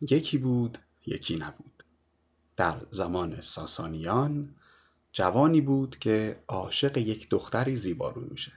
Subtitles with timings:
[0.00, 1.84] یکی بود یکی نبود.
[2.56, 4.54] در زمان ساسانیان
[5.12, 8.52] جوانی بود که عاشق یک دختری زیبارو میشه.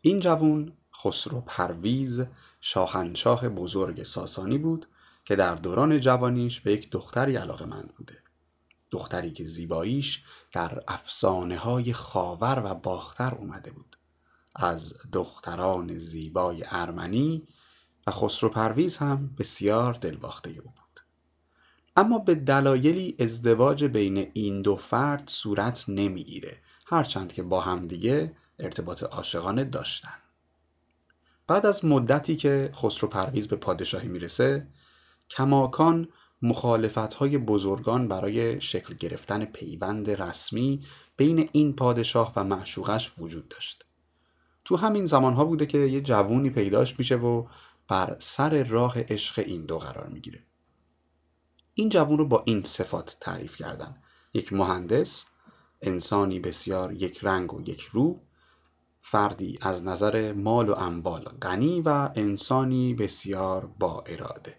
[0.00, 0.72] این جوان
[1.02, 2.24] خسرو پرویز
[2.60, 4.88] شاهنشاه بزرگ ساسانی بود
[5.24, 8.18] که در دوران جوانیش به یک دختری علاقه مند بوده.
[8.90, 13.96] دختری که زیباییش در افسانه های خاور و باختر اومده بود.
[14.56, 17.48] از دختران زیبای ارمنی
[18.10, 21.00] خسرو پرویز هم بسیار دلباخته او بود
[21.96, 29.02] اما به دلایلی ازدواج بین این دو فرد صورت نمی‌گیره هرچند که با همدیگه ارتباط
[29.02, 30.18] عاشقانه داشتن
[31.46, 34.66] بعد از مدتی که خسرو پرویز به پادشاهی می‌رسه
[35.30, 36.08] کماکان
[36.42, 43.84] مخالفت های بزرگان برای شکل گرفتن پیوند رسمی بین این پادشاه و معشوقش وجود داشت.
[44.64, 47.46] تو همین زمانها بوده که یه جوونی پیداش میشه و
[47.88, 50.42] بر سر راه عشق این دو قرار می‌گیره.
[51.74, 53.96] این جوون رو با این صفات تعریف کردن.
[54.34, 55.26] یک مهندس،
[55.82, 58.20] انسانی بسیار یک رنگ و یک رو،
[59.00, 64.54] فردی از نظر مال و اموال غنی و انسانی بسیار با اراده.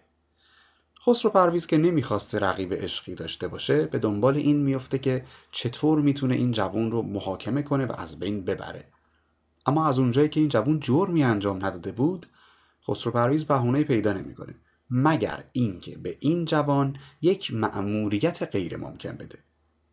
[1.06, 6.34] خسرو پرویز که نمی‌خواسته رقیب عشقی داشته باشه به دنبال این میفته که چطور می‌تونه
[6.34, 8.88] این جوون رو محاکمه کنه و از بین ببره
[9.66, 12.26] اما از اونجایی که این جوون جرمی انجام نداده بود
[12.90, 14.54] خسرو پرویز بهونه پیدا نمی‌کنه
[14.90, 19.38] مگر اینکه به این جوان یک مأموریت غیر ممکن بده.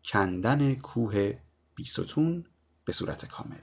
[0.04, 1.32] کندن کوه
[1.74, 2.44] بیستون
[2.84, 3.60] به صورت کامل.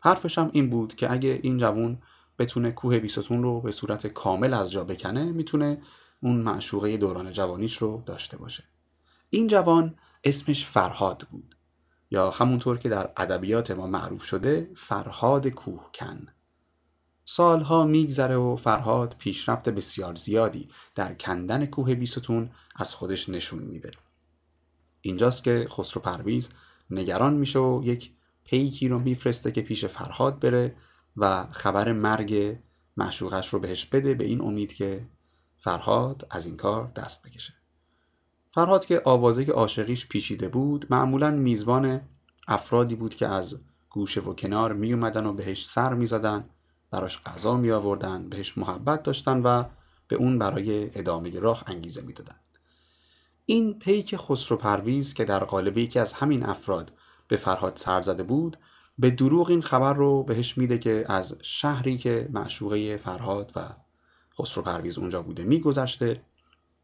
[0.00, 1.98] حرفش هم این بود که اگه این جوون
[2.38, 5.82] بتونه کوه بیستون رو به صورت کامل از جا بکنه می‌تونه
[6.20, 8.64] اون معشوقه دوران جوانیش رو داشته باشه.
[9.30, 11.56] این جوان اسمش فرهاد بود.
[12.10, 16.26] یا همونطور که در ادبیات ما معروف شده فرهاد کوهکن.
[17.24, 23.90] سالها میگذره و فرهاد پیشرفت بسیار زیادی در کندن کوه بیستون از خودش نشون میده.
[25.00, 26.48] اینجاست که خسرو پرویز
[26.90, 28.12] نگران میشه و یک
[28.44, 30.76] پیکی رو میفرسته که پیش فرهاد بره
[31.16, 32.58] و خبر مرگ
[32.96, 35.06] معشوقش رو بهش بده به این امید که
[35.56, 37.54] فرهاد از این کار دست بکشه.
[38.50, 42.00] فرهاد که آوازه عاشقیش پیچیده بود معمولا میزبان
[42.48, 43.58] افرادی بود که از
[43.90, 46.48] گوشه و کنار می اومدن و بهش سر می زدن
[46.94, 49.64] براش غذا می آوردن بهش محبت داشتن و
[50.08, 52.34] به اون برای ادامه راه انگیزه می دادن.
[53.46, 56.92] این پیک خسرو پرویز که در قالب یکی از همین افراد
[57.28, 58.58] به فرهاد سر زده بود
[58.98, 63.68] به دروغ این خبر رو بهش میده که از شهری که معشوقه فرهاد و
[64.38, 66.22] خسرو پرویز اونجا بوده میگذشته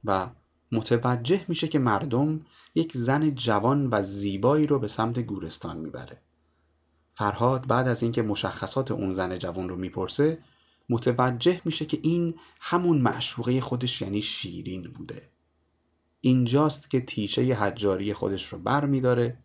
[0.04, 0.30] و
[0.72, 2.40] متوجه میشه که مردم
[2.74, 6.22] یک زن جوان و زیبایی رو به سمت گورستان می‌بره
[7.12, 10.38] فرهاد بعد از اینکه مشخصات اون زن جوان رو می‌پرسه
[10.88, 15.30] متوجه میشه که این همون معشوقه خودش یعنی شیرین بوده.
[16.20, 19.38] اینجاست که تیشه حجاری خودش رو بر میداره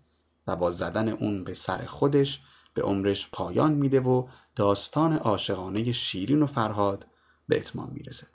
[0.48, 2.42] و با زدن اون به سر خودش
[2.74, 7.08] به عمرش پایان میده و داستان عاشقانه شیرین و فرهاد
[7.48, 8.28] به اتمام می‌رسه.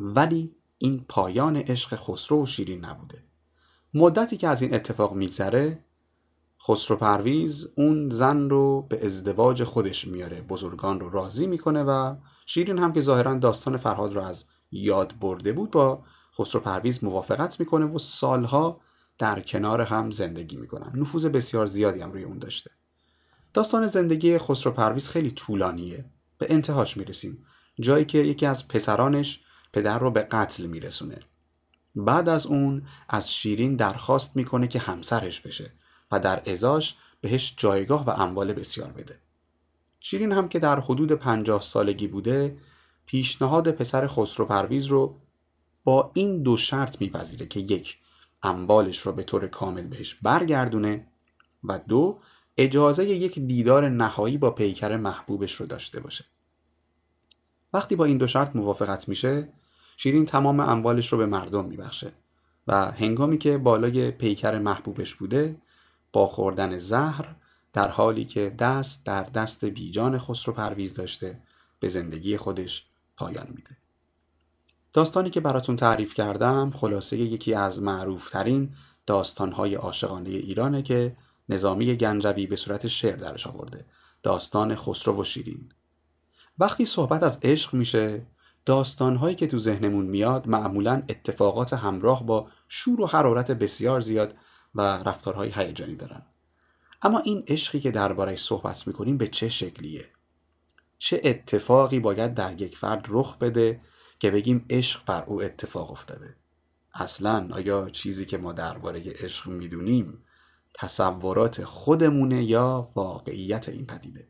[0.00, 3.24] ولی این پایان عشق خسرو و شیرین نبوده.
[3.94, 5.84] مدتی که از این اتفاق میگذره
[6.68, 12.78] خسرو پرویز اون زن رو به ازدواج خودش میاره بزرگان رو راضی می‌کنه و شیرین
[12.78, 16.04] هم که ظاهرا داستان فرهاد رو از یاد برده بود با
[16.38, 18.80] خسرو پرویز موافقت می‌کنه و سالها
[19.18, 20.92] در کنار هم زندگی می‌کنن.
[21.00, 22.70] نفوذ بسیار زیادی هم روی اون داشته.
[23.54, 26.04] داستان زندگی خسرو پرویز خیلی طولانیه.
[26.38, 27.44] به انتهاش می‌رسیم.
[27.80, 29.40] جایی که یکی از پسرانش
[29.72, 31.20] پدر رو به قتل میرسونه.
[31.94, 35.72] بعد از اون از شیرین درخواست می‌کنه که همسرش بشه.
[36.12, 39.18] و در ازاش بهش جایگاه و اموال بسیار بده.
[40.00, 42.56] شیرین هم که در حدود پنجاه سالگی بوده
[43.06, 45.20] پیشنهاد پسر خسرو پرویز رو
[45.84, 47.98] با این دو شرط میپذیره که یک
[48.42, 51.06] اموالش رو به طور کامل بهش برگردونه
[51.64, 52.18] و دو
[52.56, 56.24] اجازه یک دیدار نهایی با پیکر محبوبش رو داشته باشه.
[57.72, 59.48] وقتی با این دو شرط موافقت میشه
[59.96, 62.12] شیرین تمام اموالش رو به مردم میبخشه
[62.66, 65.56] و هنگامی که بالای پیکر محبوبش بوده
[66.12, 67.36] با خوردن زهر
[67.72, 71.42] در حالی که دست در دست بیجان خسرو پرویز داشته
[71.80, 72.86] به زندگی خودش
[73.16, 73.76] پایان میده.
[74.92, 78.74] داستانی که براتون تعریف کردم خلاصه یکی از معروفترین
[79.06, 81.16] داستانهای عاشقانه ایرانه که
[81.48, 83.86] نظامی گنجوی به صورت شعر درش آورده.
[84.22, 85.72] داستان خسرو و شیرین.
[86.58, 88.26] وقتی صحبت از عشق میشه
[88.64, 94.34] داستانهایی که تو ذهنمون میاد معمولا اتفاقات همراه با شور و حرارت بسیار زیاد
[94.74, 96.22] و رفتارهای هیجانی دارن.
[97.02, 100.08] اما این عشقی که دربارش صحبت می‌کنیم به چه شکلیه؟
[100.98, 103.80] چه اتفاقی باید در یک فرد رخ بده
[104.18, 106.36] که بگیم عشق بر او اتفاق افتاده؟
[106.94, 110.24] اصلا آیا چیزی که ما درباره عشق می‌دونیم
[110.74, 114.28] تصورات خودمونه یا واقعیت این پدیده؟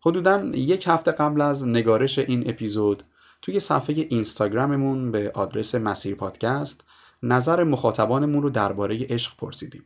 [0.00, 3.02] حدودا یک هفته قبل از نگارش این اپیزود
[3.42, 6.84] توی صفحه اینستاگراممون به آدرس مسیر پادکست
[7.22, 9.84] نظر مخاطبانمون رو درباره عشق پرسیدیم.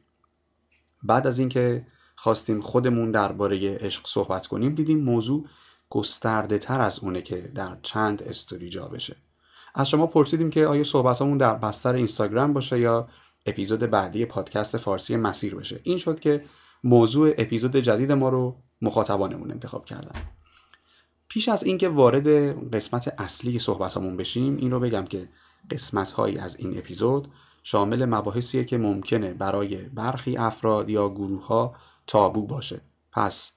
[1.02, 1.86] بعد از اینکه
[2.16, 5.46] خواستیم خودمون درباره عشق صحبت کنیم دیدیم موضوع
[5.90, 9.16] گسترده تر از اونه که در چند استوری جا بشه.
[9.74, 13.08] از شما پرسیدیم که آیا صحبتامون در بستر اینستاگرام باشه یا
[13.46, 15.80] اپیزود بعدی پادکست فارسی مسیر بشه.
[15.82, 16.44] این شد که
[16.84, 20.20] موضوع اپیزود جدید ما رو مخاطبانمون انتخاب کردن.
[21.28, 22.28] پیش از اینکه وارد
[22.74, 25.28] قسمت اصلی صحبتامون بشیم این رو بگم که
[25.70, 27.28] قسمت هایی از این اپیزود
[27.62, 31.74] شامل مباحثیه که ممکنه برای برخی افراد یا گروه ها
[32.06, 32.80] تابو باشه.
[33.12, 33.52] پس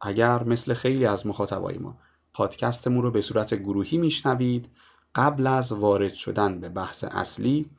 [0.00, 1.98] اگر مثل خیلی از مخاطبای ما
[2.32, 4.68] پادکستمون رو به صورت گروهی میشنوید
[5.14, 7.70] قبل از وارد شدن به بحث اصلی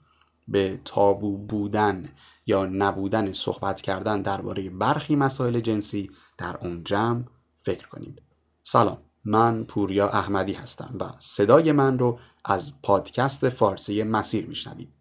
[0.47, 2.09] به تابو بودن
[2.45, 7.23] یا نبودن صحبت کردن درباره برخی مسائل جنسی در اون جمع
[7.57, 8.21] فکر کنید.
[8.63, 8.97] سلام.
[9.25, 14.93] من پوریا احمدی هستم و صدای من رو از پادکست فارسی مسیر میشنوید.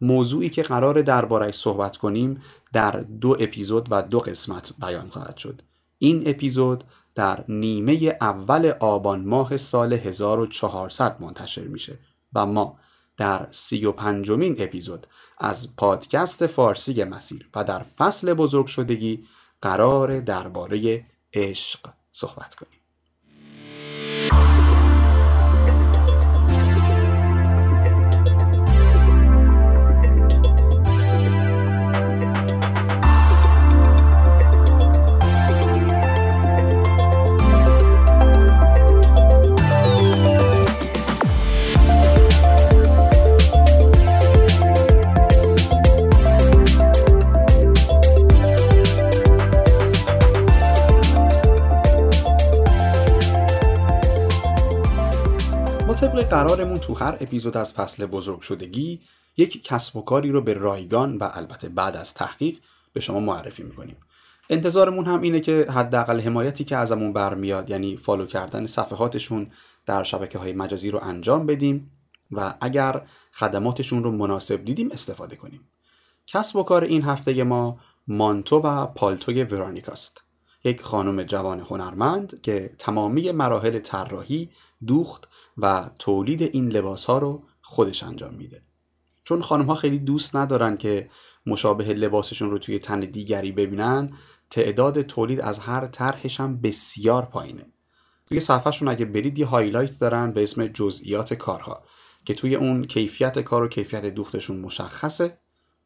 [0.00, 2.42] موضوعی که قرار دربارش صحبت کنیم
[2.72, 5.62] در دو اپیزود و دو قسمت بیان خواهد شد.
[5.98, 6.84] این اپیزود
[7.14, 11.98] در نیمه اول آبان ماه سال 1400 منتشر میشه
[12.34, 12.78] و ما
[13.16, 15.06] در سی و پنجمین اپیزود
[15.38, 19.26] از پادکست فارسی مسیر و در فصل بزرگ شدگی
[19.62, 21.80] قرار درباره عشق
[22.12, 22.79] صحبت کنیم.
[56.30, 59.00] قرارمون تو هر اپیزود از فصل بزرگ شدگی
[59.36, 62.58] یک کسب و کاری رو به رایگان و البته بعد از تحقیق
[62.92, 63.96] به شما معرفی می‌کنیم.
[64.50, 69.50] انتظارمون هم اینه که حداقل حمایتی که ازمون برمیاد یعنی فالو کردن صفحاتشون
[69.86, 71.90] در شبکه های مجازی رو انجام بدیم
[72.30, 73.02] و اگر
[73.32, 75.68] خدماتشون رو مناسب دیدیم استفاده کنیم.
[76.26, 80.29] کسب و کار این هفته ما مانتو و پالتوی ورانیکاست.
[80.64, 84.50] یک خانم جوان هنرمند که تمامی مراحل طراحی
[84.86, 85.28] دوخت
[85.58, 88.62] و تولید این لباس ها رو خودش انجام میده.
[89.24, 91.10] چون خانم ها خیلی دوست ندارن که
[91.46, 94.12] مشابه لباسشون رو توی تن دیگری ببینن
[94.50, 97.66] تعداد تولید از هر طرحش هم بسیار پایینه.
[98.26, 101.82] توی صفحهشون اگه برید یه highlight دارن به اسم جزئیات کارها
[102.24, 105.38] که توی اون کیفیت کار و کیفیت دوختشون مشخصه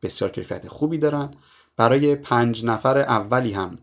[0.02, 1.30] بسیار کیفیت خوبی دارن.
[1.76, 3.78] برای پنج نفر اولی هم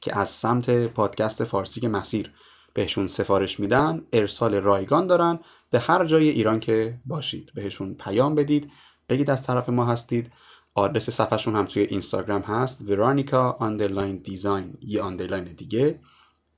[0.00, 2.32] که از سمت پادکست فارسی مسیر
[2.74, 5.38] بهشون سفارش میدن ارسال رایگان دارن.
[5.70, 8.72] به هر جای ایران که باشید بهشون پیام بدید
[9.08, 10.32] بگید از طرف ما هستید.
[10.74, 16.00] آدرس صفحهشون هم توی اینستاگرام هست ورانیکا underline design یه underline دیگه.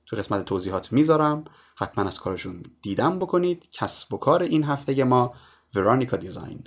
[0.05, 1.43] تو قسمت توضیحات می‌ذارم.
[1.75, 3.69] حتما از کارشون دیدن بکنید.
[3.71, 5.33] کسب و کار این هفته ما
[5.75, 6.63] ورانیکا design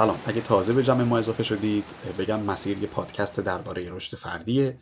[0.00, 0.18] سلام.
[0.26, 1.84] اگه تازه به جمع ما اضافه شدید
[2.18, 4.78] بگم مسیر یه پادکست درباره رشد فردیه.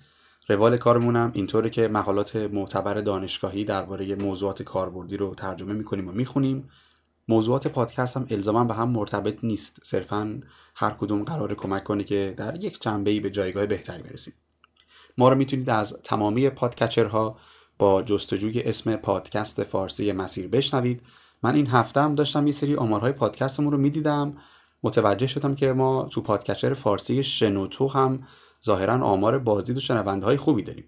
[0.48, 6.68] روال کارمونم اینطوره که مقالات معتبر دانشگاهی درباره موضوعات کاربردی رو ترجمه می‌کنیم و می‌خونیم.
[7.28, 9.80] موضوعات پادکست هم الزاما به هم مرتبط نیست.
[9.82, 10.40] صرفا
[10.74, 14.34] هر کدوم قرار کمک کنه که در یک جنبه به جایگاه بهتری برسیم.
[15.18, 17.38] ما رو می‌تونید از تمامی پادکچرها
[17.78, 21.02] با جستجوی اسم پادکست فارسی مسیر بشنوید.
[21.42, 24.36] من این هفته هم داشتم یه سری آمارهای پادکستمون رو می‌دیدم.
[24.82, 28.26] متوجه شدم که ما تو podcatcher فارسی شنوتو هم
[28.64, 30.84] ظاهرا آمار بازدید و شنونده های خوبی داریم.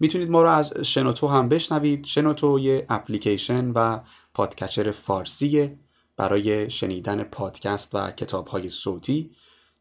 [0.00, 2.04] می‌تونید ما رو از شنوتو هم بشنوید.
[2.04, 4.00] شنوتو یه اپلیکیشن و
[4.34, 5.78] podcatcher فارسی
[6.16, 9.30] برای شنیدن پادکست و کتاب های صوتی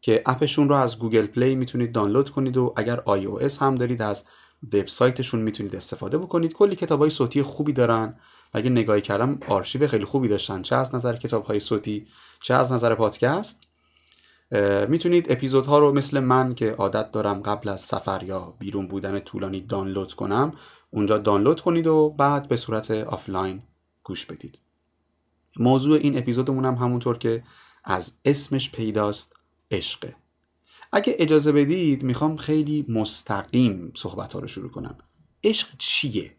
[0.02, 4.02] که app شون رو از Google Play می‌تونید دانلود کنید و اگر iOS هم دارید
[4.02, 4.26] از
[4.74, 6.54] وبسایتشون می‌تونید استفاده بکنید.
[6.54, 8.20] کلی کتاب های صوتی خوبی دارن.
[8.54, 10.62] یه نگاهی کردم آرشیو خیلی خوبی داشتن.
[10.62, 12.08] چه از نظر کتاب های صوتی
[12.42, 13.64] چه از نظر پادکست.
[14.88, 19.62] می‌تونید اپیزودها رو مثل من که عادت دارم قبل از سفر یا بیرون بودن طولانی
[19.62, 20.54] دانلود کنم
[20.90, 23.64] اونجا دانلود کنید و بعد به صورت آفلاین
[24.04, 24.60] گوش بدید.
[25.60, 27.44] موضوع این اپیزودمون هم همونطور که
[27.84, 29.36] از اسمش پیداست
[29.72, 30.16] عشقه
[30.92, 34.98] اگه اجازه بدید می‌خوام خیلی مستقیم صحبت ها رو شروع کنم.
[35.44, 36.36] عشق چیه؟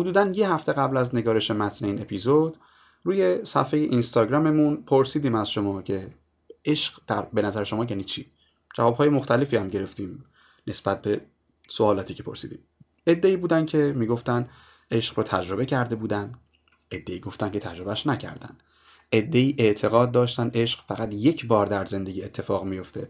[0.00, 2.56] حدودا یه هفته قبل از نگارش متن این اپیزود
[3.02, 6.08] روی صفحه اینستاگراممون پرسیدیم از شما که
[6.64, 8.26] عشق در به نظر شما یعنی چی؟
[8.74, 10.24] جوابهای مختلفی هم گرفتیم
[10.66, 11.20] نسبت به
[11.68, 12.58] سوالاتی که پرسیدیم.
[13.06, 14.48] ادعی بودن که می‌گفتن
[14.90, 16.32] عشق رو تجربه کرده بودن
[16.90, 18.56] ادعی گفتن که تجربهش نکردن.
[19.12, 23.08] ادعی اعتقاد داشتن عشق فقط یک بار در زندگی اتفاق میفته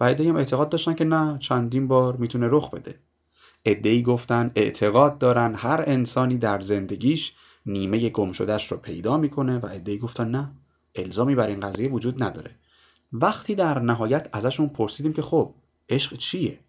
[0.00, 3.00] و هم اعتقاد داشتن که نه چندین بار می‌تونه رخ بده.
[3.70, 7.34] ادعی گفتن اعتقاد دارن هر انسانی در زندگیش
[7.66, 10.52] نیمه گم شدهش رو پیدا می‌کنه و ادعی گفتن نه
[10.94, 12.56] الزامی بر این قضیه وجود نداره.
[13.12, 15.54] وقتی در نهایت ازشون پرسیدیم که خب
[15.88, 16.60] عشق چیه؟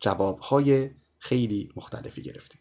[0.00, 2.60] جوابهای خیلی مختلفی گرفتیم.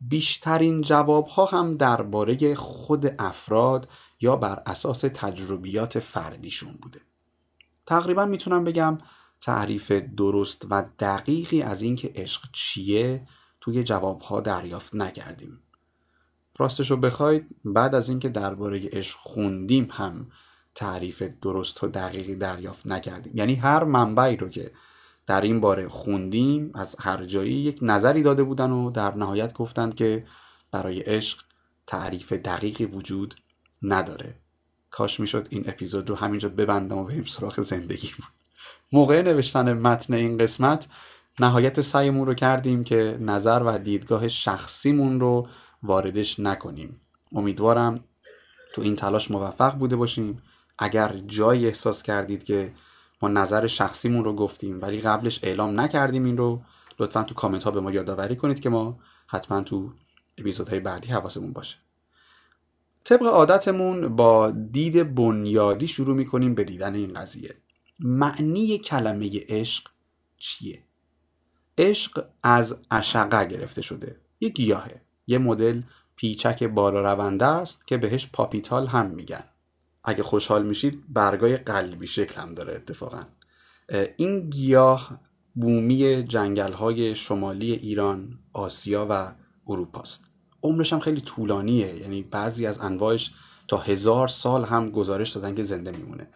[0.00, 3.88] بیشترین جوابها هم درباره خود افراد
[4.20, 7.00] یا بر اساس تجربیات فردیشون بوده.
[7.86, 8.98] تقریبا می‌تونم بگم
[9.40, 13.26] تعریف درست و دقیقی از اینکه عشق چیه
[13.60, 15.62] توی جوابها دریافت نکردیم.
[16.58, 20.30] راستش رو بخواید بعد از اینکه درباره عشق خوندیم هم
[20.74, 23.36] تعریف درست و دقیقی دریافت نکردیم.
[23.36, 24.72] یعنی هر منبعی رو که
[25.26, 29.94] در این باره خوندیم از هر جایی یک نظری داده بودن و در نهایت گفتند
[29.94, 30.26] که
[30.70, 31.42] برای عشق
[31.86, 33.34] تعریف دقیقی وجود
[33.82, 34.40] نداره.
[34.90, 38.45] کاش می‌شد این اپیزود رو همینجا ببندم و بریم سراغ زندگی بود
[38.92, 40.88] موقع نوشتن متن این قسمت
[41.40, 45.48] نهایت سعیمون رو کردیم که نظر و دیدگاه شخصیمون رو
[45.82, 47.00] واردش نکنیم.
[47.32, 48.04] امیدوارم
[48.74, 50.42] تو این تلاش موفق بوده باشیم.
[50.78, 52.72] اگر جایی احساس کردید که
[53.22, 56.62] ما نظر شخصیمون رو گفتیم ولی قبلش اعلام نکردیم این رو
[56.98, 59.92] لطفا تو کامنت ها به ما یادآوری کنید که ما حتما تو
[60.38, 61.76] اپیزودهای بعدی حواسمون باشه.
[63.04, 67.54] طبق عادتمون با دید بنیادی شروع می‌کنیم به دیدن این قضیه.
[67.98, 69.88] معنی کلمه عشق
[70.36, 70.82] چیه؟
[71.78, 75.82] عشق از عشقه گرفته شده یه گیاهه یه مدل
[76.16, 79.44] پیچک بالا رونده است که بهش پاپیتال هم میگن.
[80.04, 83.22] اگه خوشحال میشید برگای قلبی شکل هم داره اتفاقا.
[84.16, 85.20] این گیاه
[85.54, 89.32] بومی جنگل های شمالی ایران، آسیا و
[89.66, 90.30] اروپاست
[90.62, 93.34] عمرش هم خیلی طولانیه یعنی بعضی از انواعش
[93.68, 96.28] تا هزار سال هم گزارش دادن که زنده میمونه.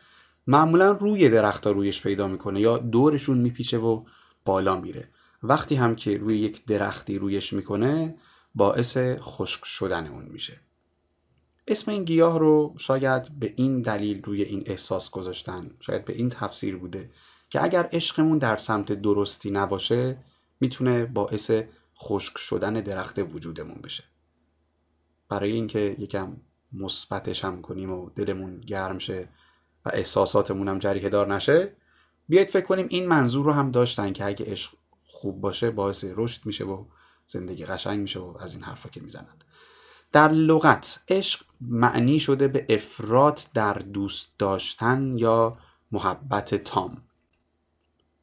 [0.47, 4.04] معمولا روی درختها رویش پیدا می‌کنه یا دورشون میپیچه و
[4.44, 5.09] بالا میره.
[5.42, 8.14] وقتی هم که روی یک درختی رویش می‌کنه
[8.54, 10.61] باعث خشک شدن اون میشه.
[11.68, 15.70] اسم این گیاه رو شاید به این دلیل روی این احساس گذاشتن.
[15.80, 17.11] شاید به این تفسیر بوده
[17.50, 20.18] که اگر عشقمون در سمت درستی نباشه
[20.61, 21.50] می‌تونه باعث
[21.99, 24.04] خشک شدن درخت وجودمون بشه.
[25.28, 26.37] برای اینکه یکم
[26.73, 29.28] مثبتش هم کنیم و دلمون گرم شه
[29.84, 31.72] و احساساتمون هم جریه دار نشه
[32.28, 34.72] بیاید فکر کنیم این منظور رو هم داشتن که اگه عشق
[35.06, 36.84] خوب باشه باعث رشد میشه و
[37.26, 39.37] زندگی قشنگ میشه و از این حرفا که می‌زنن.
[40.12, 45.58] در لغت عشق معنی شده به افراد در دوست داشتن یا
[45.92, 47.02] محبت تام.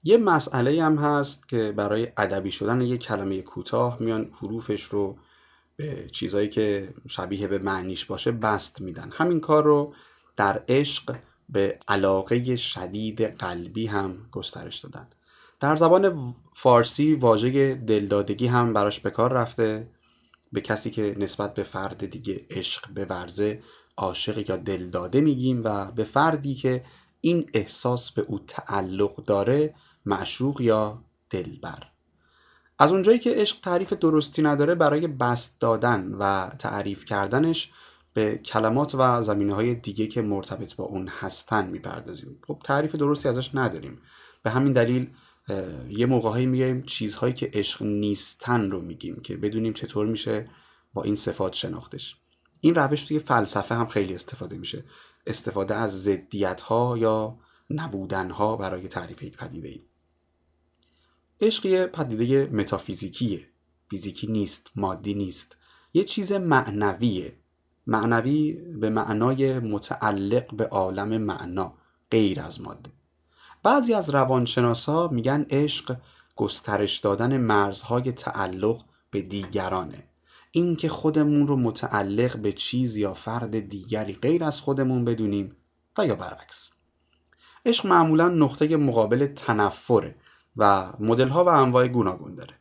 [0.04, 5.18] یه مسئله هم هست که برای ادبی شدن یک کلمه کوتاه میان حروفش رو
[5.76, 9.10] به چیزایی که شبیه به معنیش باشه بست میدن.
[9.12, 9.94] همین کار رو
[10.36, 11.16] در عشق
[11.50, 15.08] به علاقه شدید قلبی هم گسترش دادن.
[15.60, 19.90] در زبان فارسی واژه دلدادگی هم براش به کار رفته.
[20.52, 23.62] به کسی که نسبت به فرد دیگه عشق به ورزه
[23.98, 26.84] عاشق یا دلداده میگیم و به فردی که
[27.22, 29.76] این احساس به او تعلق داره
[30.06, 31.84] معشوق یا دلبر.
[32.80, 37.72] از اونجایی که عشق تعریف درستی نداره برای بست دادن و تعریف کردنش
[38.18, 42.40] به کلمات و زمینه های دیگه که مرتبط با اون هستن می‌پردازیم.
[42.48, 44.00] خب تعریف درستی ازش نداریم.
[44.44, 45.10] به همین دلیل
[45.90, 50.50] یه موقعهایی میگیم چیزهایی که عشق نیستن رو میگیم که بدونیم چطور میشه
[50.94, 52.18] با این صفات شناختش.
[52.62, 54.84] این روش توی فلسفه هم خیلی استفاده میشه.
[55.28, 57.38] استفاده از زدیت ها یا
[57.70, 59.82] نبودن ها برای تعریف یک پدیده ای
[61.42, 63.48] عشق یه پدیده متافیزیکیه.
[63.90, 65.58] فیزیکی نیست مادی نیست.
[65.94, 67.38] یه چیز معنویه.
[67.88, 71.74] معنوی به معنای متعلق به عالم معنا
[72.12, 72.90] غیر از ماده.
[73.64, 75.96] بعضی از روانشناسا میگن عشق
[76.36, 80.04] گسترش دادن مرزهای تعلق به دیگرانه.
[80.52, 85.56] اینکه خودمون رو متعلق به چیز یا فرد دیگری غیر از خودمون بدونیم
[85.98, 86.70] و یا برعکس.
[87.66, 90.16] عشق معمولا نقطه مقابل تنفره
[90.58, 92.54] و مدل ها و انواع گوناگون داره.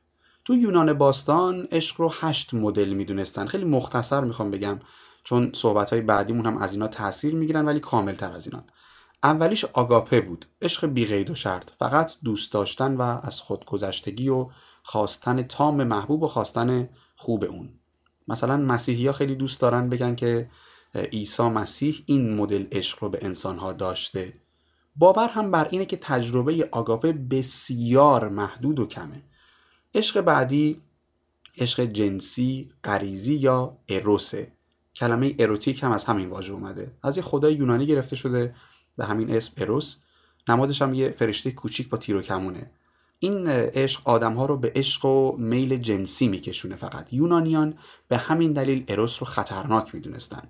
[0.45, 3.47] تو یونان باستان عشق رو هشت مدل می‌دونستن.
[3.47, 4.79] خیلی مختصر می‌خوام بگم.
[5.27, 8.65] چون صحبت های بعدیمون هم از اینا تاثیر می‌گیرن ولی کامل تر از اینا.
[9.23, 10.47] اولیش آگاپه بود.
[10.63, 11.71] عشق بی قید و شرط.
[11.79, 14.49] فقط دوست داشتن و از خودگذشتگی و
[14.83, 17.69] خواستن تام محبوب و خواستن خوب اون.
[18.29, 20.51] مثلا مسیحی ها خیلی دوست دارن بگن که
[20.95, 24.35] عیسی مسیح این مدل عشق رو به انسانها داشته.
[24.97, 29.23] باور هم بر اینه که تجربه آگاپه بسیار محدود و کمه.
[29.95, 30.83] عشق بعدی
[31.59, 34.56] عشق جنسی غریزی یا اروسه.
[34.97, 36.93] کلمه اروتیک هم از همین واژه اومده.
[37.03, 38.55] از یه خدای یونانی گرفته شده
[38.97, 39.97] به همین اسم اروس.
[40.49, 42.71] نمادش هم یه فرشته کوچیک با تیر و کمونه.
[43.19, 47.13] این عشق آدم ها رو به عشق و میل جنسی میکشونه فقط.
[47.13, 50.49] یونانیان به همین دلیل اروس رو خطرناک می‌دونستن.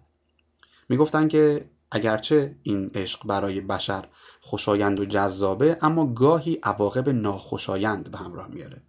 [0.89, 4.09] می‌گفتن که اگرچه این عشق برای بشر
[4.41, 8.83] خوشایند و جذابه اما گاهی عواقب ناخوشایند به همراه میاره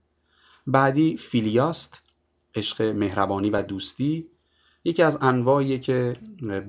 [0.68, 2.02] بعدی فیلیاست
[2.56, 4.28] عشق مهربانی و دوستی.
[4.88, 6.16] یکی از انواعیه که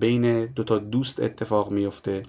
[0.01, 2.27] بین دو تا دوست اتفاق میفته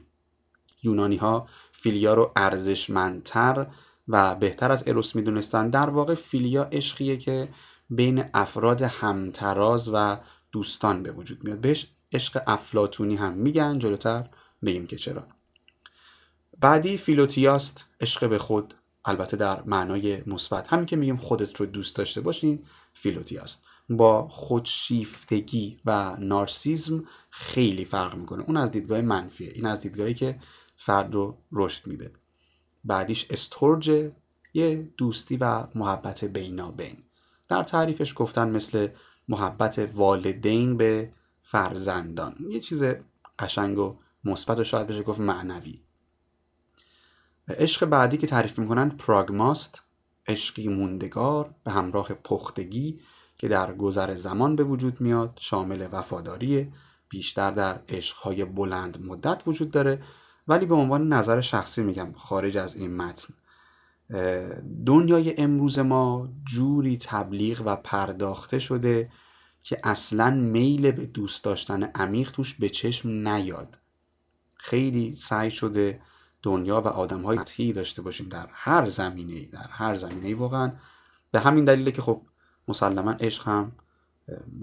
[0.84, 3.67] یونانی ها فیلیا رو ارزشمندتر
[4.08, 5.69] و بهتر از اروس می‌دونستن.
[5.69, 7.50] در واقع فیلیا عشقیه که
[7.89, 10.17] بین افراد همتراز و
[10.51, 11.62] دوستان به وجود میاد.
[11.62, 14.29] بهش عشق افلاتونی هم میگن جلوتر
[14.65, 15.27] بگیم که چرا.
[16.60, 18.74] بعدی فیلوتیاست عشق به خود
[19.05, 20.74] البته در معنای مثبت.
[20.74, 23.65] همین که میگیم خودت رو دوست داشته باشین فیلوتیاست.
[23.89, 28.43] با خودشیفتگی و نارسیزم خیلی فرق می‌کنه.
[28.43, 29.51] اون از دیدگاه منفیه.
[29.55, 30.39] این از دیدگاهی که
[30.75, 32.12] فرد رو رشد میده.
[32.84, 34.12] بعدیش استورج
[34.53, 36.98] یه دوستی و محبت بینابین
[37.48, 38.88] در تعریفش گفتن مثل
[39.27, 42.36] محبت والدین به فرزندان.
[42.50, 42.84] یه چیز
[43.39, 45.81] قشنگ و مثبت و شاید بشه گفت معنوی.
[47.48, 49.84] عشق بعدی که تعریف می‌کنن پراگماست
[50.27, 53.00] عشقی موندگار به همراه پختگی
[53.39, 56.72] که در گذر زمان به وجود میاد شامل وفاداری
[57.10, 60.01] بیشتر در عشقهای بلند مدت وجود داره
[60.48, 63.34] ولی به عنوان نظر شخصی میگم خارج از این متن.
[64.86, 69.12] دنیای امروز ما جوری تبلیغ و پرداخته شده
[69.63, 73.78] که اصلا میل به دوست داشتن عمیق توش به چشم نیاد.
[74.56, 76.02] خیلی سعی شده
[76.41, 80.71] دنیا و آدم های داشته باشیم در هر زمینه در هر زمینه واقعا.
[81.32, 82.21] به همین دلیله که خب
[82.69, 83.71] مسلما عشق هم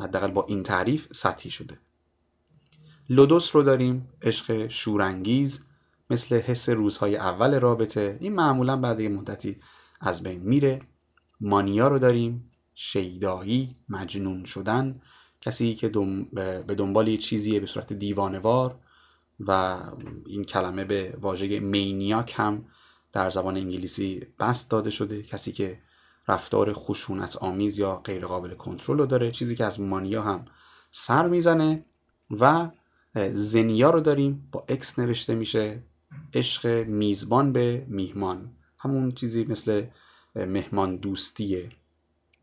[0.00, 1.78] حداقل با این تعریف سطحی شده.
[3.08, 5.64] لودوس رو داریم عشق شورانگیز
[6.10, 8.18] مثل حس روزهای اول رابطه.
[8.20, 9.56] این معمولا بعد یه مدتی
[10.00, 10.82] از بین میره.
[11.40, 15.00] مانیا رو داریم شیدایی مجنون شدن.
[15.40, 15.88] کسی که
[16.66, 18.78] به دنبال یه چیزیه به صورت دیوانوار.
[19.40, 19.80] و
[20.26, 22.64] این کلمه به واژه مینیاک هم
[23.12, 25.22] در زبان انگلیسی بست داده شده.
[25.22, 25.78] کسی که
[26.28, 29.30] رفتار خشونت آمیز یا غیر قابل کنترل رو داره.
[29.30, 30.44] چیزی که از مانیا هم
[30.90, 31.84] سر می‌زنه
[32.30, 32.70] و
[33.30, 35.82] زنیا رو داریم با اکس نوشته میشه
[36.34, 38.52] عشق میزبان به میهمان.
[38.78, 39.86] همون چیزی مثل
[40.34, 41.70] مهمان دوستیه.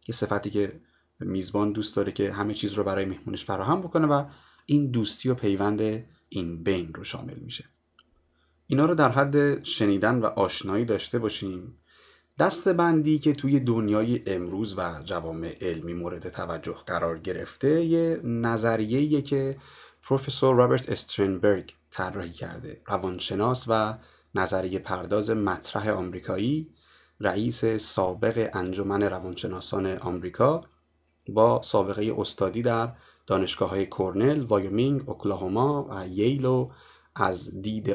[0.07, 0.81] یه صفتی که
[1.19, 4.25] میزبان دوست داره که همه چیز رو برای مهمونش فراهم بکنه و
[4.65, 7.65] این دوستی و پیوند این بین رو شامل میشه.
[8.67, 11.77] اینا رو در حد شنیدن و آشنایی داشته باشیم
[12.39, 19.21] دست بندی که توی دنیای امروز و جوامع علمی مورد توجه قرار گرفته یه نظریه
[19.21, 19.57] که
[20.03, 22.81] پروفسور رابرت استرنبرگ طراحی کرده.
[22.85, 23.97] روانشناس و
[24.35, 26.69] نظریه پرداز مطرح آمریکایی
[27.19, 30.61] رئیس سابق انجمن روانشناسان آمریکا
[31.29, 32.95] با سابقه استادی در
[33.27, 36.69] دانشگاه های کرنل، وایومینگ، اوکلاهوما و ییل و
[37.15, 37.89] از دید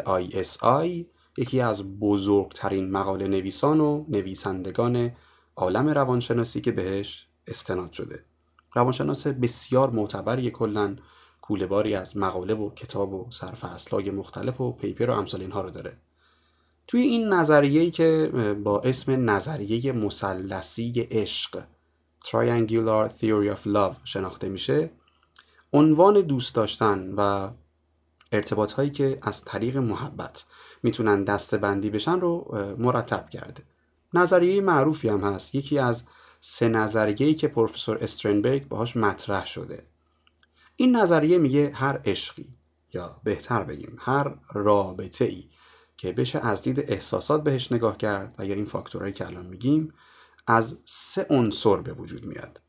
[0.63, 1.07] آی.
[1.39, 5.13] یکی از بزرگترین مقاله نویسان و نویسندگان
[5.57, 8.25] عالم روانشناسی که بهش استناد شده.
[8.75, 10.97] روانشناس بسیار معتبری کلا
[11.41, 15.97] کولهباری از مقاله و کتاب و سرفصلهای مختلف و paper و امثال اینها رو داره.
[16.87, 18.31] توی این نظریه‌ای که
[18.65, 21.65] با اسم نظریه مثلثی عشق
[22.25, 24.91] Triangular Theory of Love شناخته میشه
[25.73, 27.51] عنوان دوست داشتن و
[28.33, 30.45] ارتباط هایی که از طریق محبت
[30.83, 33.63] می‌تونن دسته بندی بشن رو مرتب کرده.
[34.15, 35.55] نظریه معروفی هم هست.
[35.55, 36.05] یکی از
[36.41, 39.87] سه نظریه‌ای که پروفسور استرنبرگ باهاش مطرح شده.
[40.77, 42.55] این نظریه میگه هر عشقی
[42.95, 45.45] یا بهتر بگیم هر رابطه ای
[45.97, 48.35] که بشه از دید احساسات بهش نگاه کرد.
[48.39, 49.95] و یا این فاکتورهایی که الان میگیم
[50.47, 52.61] از سه عنصر به وجود میاد.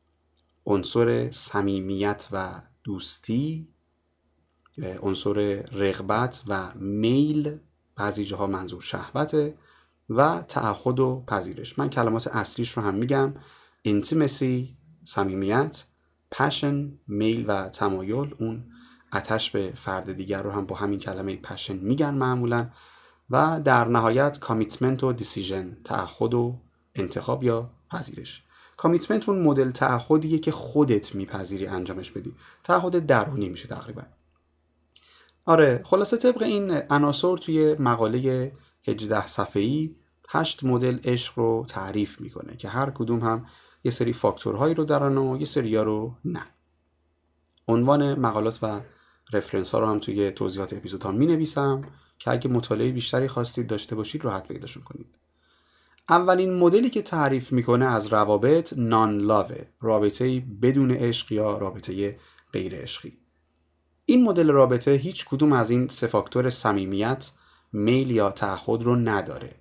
[0.65, 3.67] عنصر صمیمیت و دوستی
[5.02, 7.58] عنصر رغبت و میل
[7.99, 9.55] بعضی جاها منظور شهوته
[10.09, 11.79] و تعهد و پذیرش.
[11.79, 13.33] من کلمات اصلیش رو هم میگم.
[13.88, 14.67] Intimacy
[15.05, 15.83] صمیمیت
[16.35, 16.75] passion
[17.07, 18.35] میل و تمایل.
[18.39, 18.63] اون
[19.13, 22.69] عطش به فرد دیگر رو هم با همین کلمه passion میگن معمولا.
[23.29, 26.59] و در نهایت commitment و decision تعهد و
[26.95, 28.43] انتخاب یا پذیرش.
[28.78, 32.35] commitment اون مدل تعهدیه که خودت میپذیری انجامش بدی.
[32.63, 34.01] تعهد درونی میشه تقریبا.
[35.49, 38.51] آره خلاصه طبق این عناصر توی مقاله
[38.88, 39.95] 18 صفحه‌ای
[40.29, 43.45] هشت مدل عشق رو تعریف می‌کنه که هر کدوم هم
[43.83, 46.41] یه سری فاکتورهایی رو دارن و یه سری رو نه.
[47.67, 48.81] عنوان مقالات و
[49.33, 51.81] رفرنس ها رو هم توی توضیحات اپیزود ها می نویسم
[52.19, 55.19] که اگه مطالعه بیشتری خواستید داشته باشید راحت پیداشون کنید.
[56.09, 62.19] اولین مدلی که تعریف می‌کنه از روابط نان لاوه رابطه بدون عشق یا رابطه
[62.53, 63.29] غیر عشقی.
[64.10, 67.32] این مدل رابطه هیچ کدوم از این سه فاکتور صمیمیت
[67.74, 69.56] میل یا تعهد رو نداره.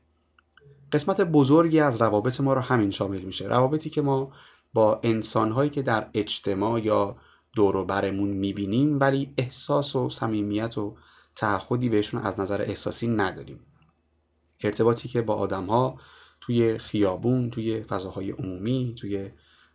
[0.92, 3.46] قسمت بزرگی از روابط ما رو همین شامل میشه.
[3.46, 4.32] روابطی که ما
[4.72, 7.16] با انسانهایی که در اجتماع یا
[7.56, 10.96] دور و برمون می‌بینیم ولی احساس و صمیمیت و
[11.36, 13.60] تعهدی بهشون از نظر احساسی نداریم.
[14.64, 16.00] ارتباطی که با آدم ها
[16.40, 19.30] توی خیابون توی فضاهای عمومی توی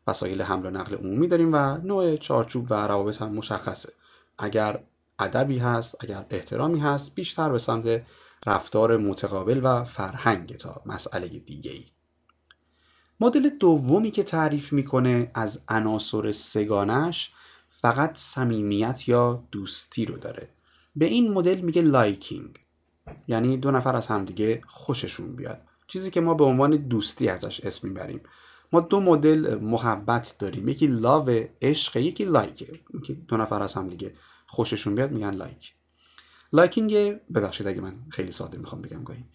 [0.07, 3.93] وسایل حمل و نقل عمومی داریم و نوع چارچوب و روابط هم مشخصه.
[4.37, 4.83] اگر
[5.19, 8.03] ادبی هست اگر احترامی هست بیشتر به سمت
[8.45, 11.85] رفتار متقابل و فرهنگ تا مسئله دیگه ای
[13.19, 17.33] مدل دومی که تعریف می‌کنه از عناصر سه‌گانه‌ش
[17.69, 20.49] فقط صمیمیت یا دوستی رو داره.
[20.95, 22.59] به این مدل میگه liking.
[23.27, 25.61] یعنی دو نفر از همدیگه خوششون بیاد.
[25.87, 28.21] چیزی که ما به عنوان دوستی ازش اسم می‌بریم.
[28.73, 30.69] ما دو مدل محبت داریم.
[30.69, 31.29] یکی love
[31.61, 32.71] عشق یکی like
[33.27, 34.13] دو نفر از همدیگه
[34.47, 35.73] خوششون بیاد میگن like
[36.53, 36.93] liking
[37.35, 39.25] ببخشید اگه من خیلی ساده می‌خوام بگم گاهی.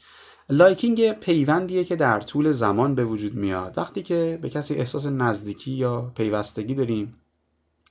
[0.51, 3.79] liking پیوندیه که در طول زمان به وجود میاد.
[3.79, 7.15] وقتی که به کسی احساس نزدیکی یا پیوستگی داریم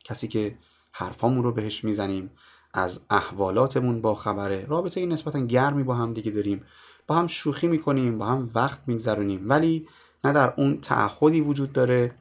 [0.04, 0.58] کسی که
[0.92, 2.32] حرفامون رو بهش می‌زنیم
[2.74, 6.64] از احوالاتمون با خبره رابطه نسبتا گرمی با هم دیگه داریم.
[7.08, 9.50] با هم شوخی می‌کنیم با هم وقت میگذرونیم.
[9.50, 9.88] ولی
[10.28, 12.16] نه در اون تعهدی وجود داره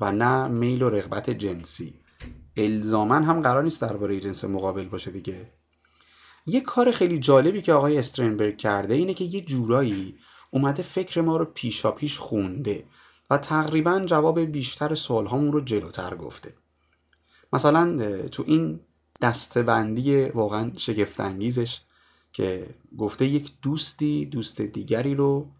[0.00, 1.94] و نه میل و رغبت جنسی.
[2.56, 5.50] الزامن هم قرار نیست درباره جنس مقابل باشه دیگه.
[6.46, 10.14] یه کار خیلی جالبی که آقای استرنبرگ کرده اینه که یه جورایی
[10.50, 12.84] اومده فکر ما رو پیشا پیش خونده
[13.30, 16.54] و تقریبا جواب بیشتر سوالهامون رو جلوتر گفته.
[17.52, 18.80] مثلا تو این
[19.20, 21.80] دستبندی واقعا شگفتانگیزش
[22.32, 25.50] که گفته یک دوستی دوست دیگری رو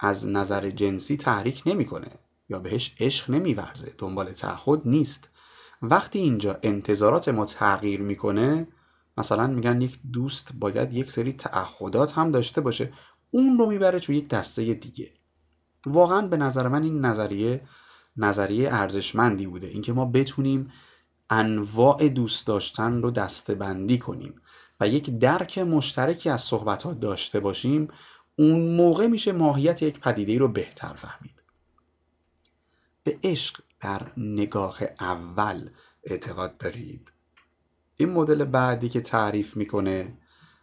[0.00, 2.08] از نظر جنسی تحریک نمی‌کنه
[2.48, 5.30] یا بهش عشق نمیورزه دنبال تعهد نیست.
[5.82, 8.68] وقتی اینجا انتظارات ما تغییر می‌کنه
[9.18, 12.92] مثلا میگن یک دوست باید یک سری تعهدات هم داشته باشه
[13.30, 15.10] اون رو می‌بره تو یک دسته دیگه.
[15.86, 17.60] واقعا به نظر من این نظریه
[18.16, 19.66] نظریه ارزشمندی بوده.
[19.66, 20.72] اینکه ما بتونیم
[21.30, 24.34] انواع دوست داشتن رو دسته بندی کنیم
[24.80, 27.88] و یک درک مشترکی از صحبت ها داشته باشیم
[28.38, 31.42] اون موقع میشه ماهیت یک پدیده رو بهتر فهمید.
[33.02, 35.70] به عشق در نگاه اول
[36.04, 37.12] اعتقاد دارید.
[37.96, 40.18] این مدل بعدی که تعریف می‌کنه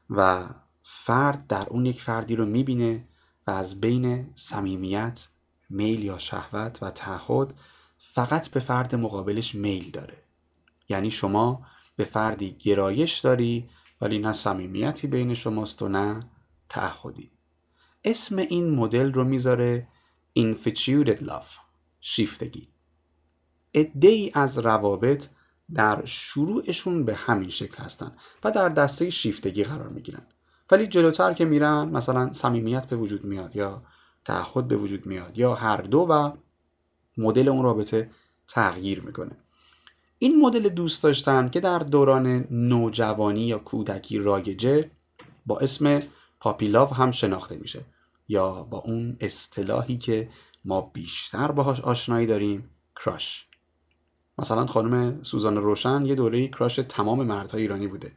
[0.10, 0.50] و
[0.84, 3.08] فرد در اون یک فردی رو می‌بینه
[3.48, 5.28] و از بین صمیمیت
[5.70, 7.54] میل یا شهوت و تعهد
[7.98, 10.24] فقط به فرد مقابلش میل داره.
[10.90, 13.70] یعنی شما به فردی گرایش داری
[14.02, 16.20] ولی نه صمیمیتی بین شماست و نه
[16.70, 17.35] تعهدی.
[18.06, 19.88] اسم این مدل رو می‌ذاره
[20.40, 21.60] infatuated love
[22.02, 22.68] شیفتگی.
[24.02, 25.28] ای از روابط
[25.74, 28.12] در شروعشون به همین شکل هستن
[28.44, 30.22] و در دسته شیفتگی قرار می‌گیرن.
[30.72, 33.84] ولی جلوتر که میرن مثلا صمیمیت به وجود میاد یا
[34.26, 36.32] تعهد به وجود میاد یا هر دو و
[37.18, 38.10] مدل اون رابطه
[38.48, 39.38] تغییر می‌کنه.
[40.20, 44.92] این مدل دوست داشتن که در دوران نوجوانی یا کودکی رایجه
[45.46, 46.00] با اسم
[46.40, 47.86] پاپیلاو هم شناخته میشه.
[48.28, 50.30] یا با اون اصطلاحی که
[50.66, 53.48] ما بیشتر باهاش آشنایی داریم کراش
[54.38, 58.12] مثلا خانم سوزان روشن یه دوره کراش تمام مردهای ایرانی بوده.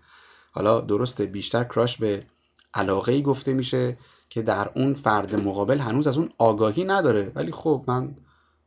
[0.53, 2.27] حالا درسته بیشتر کراش به
[2.75, 7.33] علاقه ای گفته میشه که در اون فرد مقابل هنوز از اون آگاهی نداره.
[7.35, 8.17] ولی خب من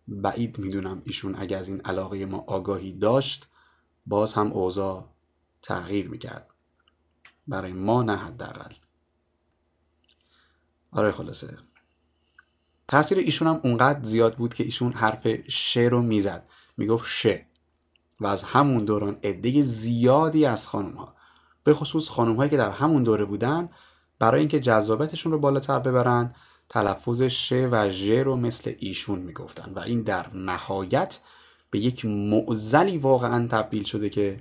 [0.08, 3.48] بعید می‌دونم ایشون اگر از این علاقه ما آگاهی داشت
[4.06, 5.06] باز هم اوضاع
[5.62, 6.48] تغییر می‌کرد.
[7.48, 8.74] برای ما نه حداقل.
[10.92, 11.58] آره خلاصه.
[12.88, 16.48] تاثیر ایشون هم اونقدر زیاد بود که ایشون حرف ش رو می‌زد.
[16.78, 17.46] می‌گفت شه
[18.20, 21.16] و از همون دوران عده زیادی از خانم ها
[21.64, 23.70] به خصوص خانم هایی که در همون دوره بودن
[24.20, 26.36] برای اینکه جذابیتشون رو بالاتر ببرن
[26.70, 29.74] تلفظ ش و ژ رو مثل ایشون می‌گفتن.
[29.74, 31.20] و این در نهایت
[31.70, 34.40] به یک معزلی واقعا تبدیل شده که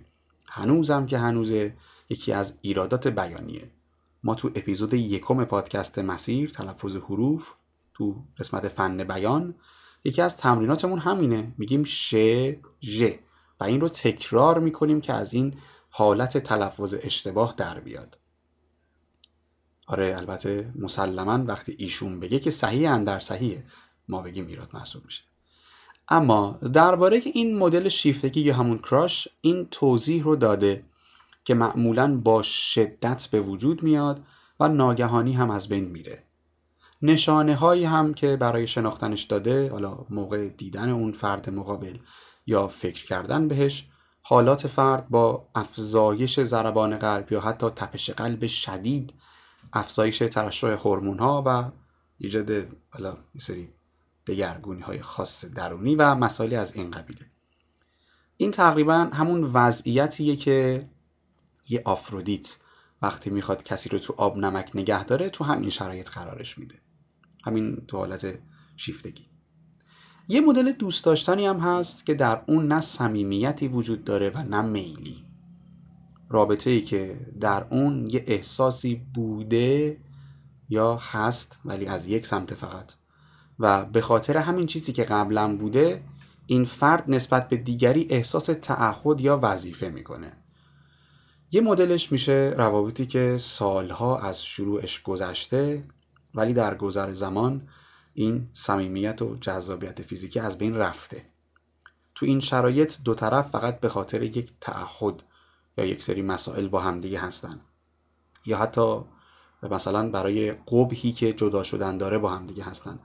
[0.48, 1.76] هنوزم که هنوزه
[2.08, 3.70] یکی از ایرادات بیانیه.
[4.24, 7.54] ما تو اپیزود یکم پادکست مسیر تلفظ حروف
[7.94, 9.54] تو قسمت فن بیان
[10.04, 11.52] یکی از تمریناتمون همینه.
[11.58, 12.14] میگیم ش
[12.82, 13.02] ژ
[13.60, 15.54] و این رو تکرار می‌کنیم که از این
[15.90, 18.18] حالت تلفظ اشتباه در بیاد.
[19.86, 23.64] آره البته مسلما وقتی ایشون بگه که صحیح اندر صحیحه.
[24.08, 25.22] ما بگیم ایراد محسوب میشه.
[26.08, 30.84] اما درباره این مدل شیفتگی یا همون کراش این توضیح رو داده
[31.44, 34.22] که معمولا با شدت به وجود میاد
[34.60, 36.24] و ناگهانی هم از بین میره.
[37.02, 41.98] نشانه هایی هم که برای شناختنش داده حالا موقع دیدن اون فرد مقابل
[42.46, 43.88] یا فکر کردن بهش
[44.22, 49.14] حالات فرد با افزایش ضربان قلب یا حتی تپش قلب شدید
[49.72, 51.70] افزایش ترشح هورمون ها و
[52.18, 52.50] ایجاد
[52.90, 53.68] حالا سری
[54.26, 57.26] دگرگونی های خاص درونی و مسائلی از این قبیله.
[58.36, 60.88] این تقریبا همون وضعیتیه که
[61.70, 62.56] یه آفرودیت.
[63.02, 66.74] وقتی می‌خواد کسی رو تو آب نمک نگه داره تو همین شرایط قرارش میده.
[67.44, 68.38] همین تو حالت
[68.76, 69.30] شیفتگی.
[70.28, 74.60] یه مدل دوست داشتنی هم هست که در اون نه صمیمیتی وجود داره و نه
[74.60, 75.24] میلی.
[76.28, 80.00] رابطه ای که در اون یه احساسی بوده
[80.68, 82.92] یا هست ولی از یک سمت فقط.
[83.58, 86.04] و به خاطر همین چیزی که قبلا بوده
[86.46, 90.39] این فرد نسبت به دیگری احساس تعهد یا وظیفه می‌کنه.
[91.52, 95.84] یه مدلش میشه روابطی که سالها از شروعش گذشته
[96.34, 97.68] ولی در گذر زمان
[98.14, 101.26] این صمیمیت و جذابیت فیزیکی از بین رفته.
[102.14, 105.22] تو این شرایط دو طرف فقط به خاطر یک تعهد
[105.78, 107.60] یا یک سری مسائل با همدیگه هستن.
[108.46, 109.00] یا حتی
[109.70, 112.98] مثلا برای قبهی که جدا شدن داره با همدیگه هستن.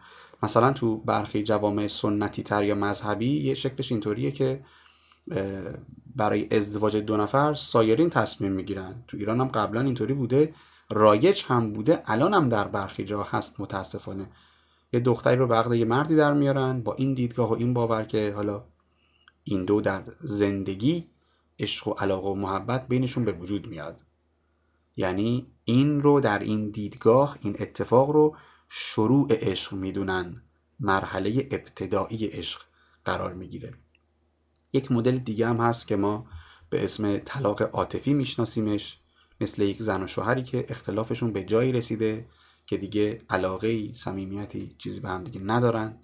[0.43, 4.63] مثلا تو برخی جوامع سنتی تر یا مذهبی یه شکلش اینطوریه که
[6.15, 9.03] برای ازدواج دو نفر سایرین تصمیم می‌گیرن.
[9.07, 10.53] تو ایران هم قبلا اینطوری بوده.
[10.89, 12.03] رایج هم بوده.
[12.05, 14.27] الان هم در برخی جا هست متاسفانه.
[14.93, 18.03] یه دختری رو به عقد یه مردی در میارن با این دیدگاه و این باور
[18.03, 18.63] که حالا
[19.43, 21.09] این دو در زندگی
[21.59, 24.01] عشق و علاقه و محبت بینشون به وجود میاد.
[24.95, 28.35] یعنی این رو در این دیدگاه این اتفاق رو
[28.69, 30.41] شروع عشق می‌دونن.
[30.79, 32.61] مرحله ابتدایی عشق
[33.05, 33.73] قرار می‌گیره.
[34.75, 36.25] یک مدل دیگه هم هست که ما
[36.69, 38.99] به اسم طلاق عاطفی میشناسیمش
[39.41, 42.25] مثل یک زن و شوهری که اختلافشون به جایی رسیده
[42.65, 45.97] که دیگه علاقه صمیمیتی چیزی به هم دیگه ندارن.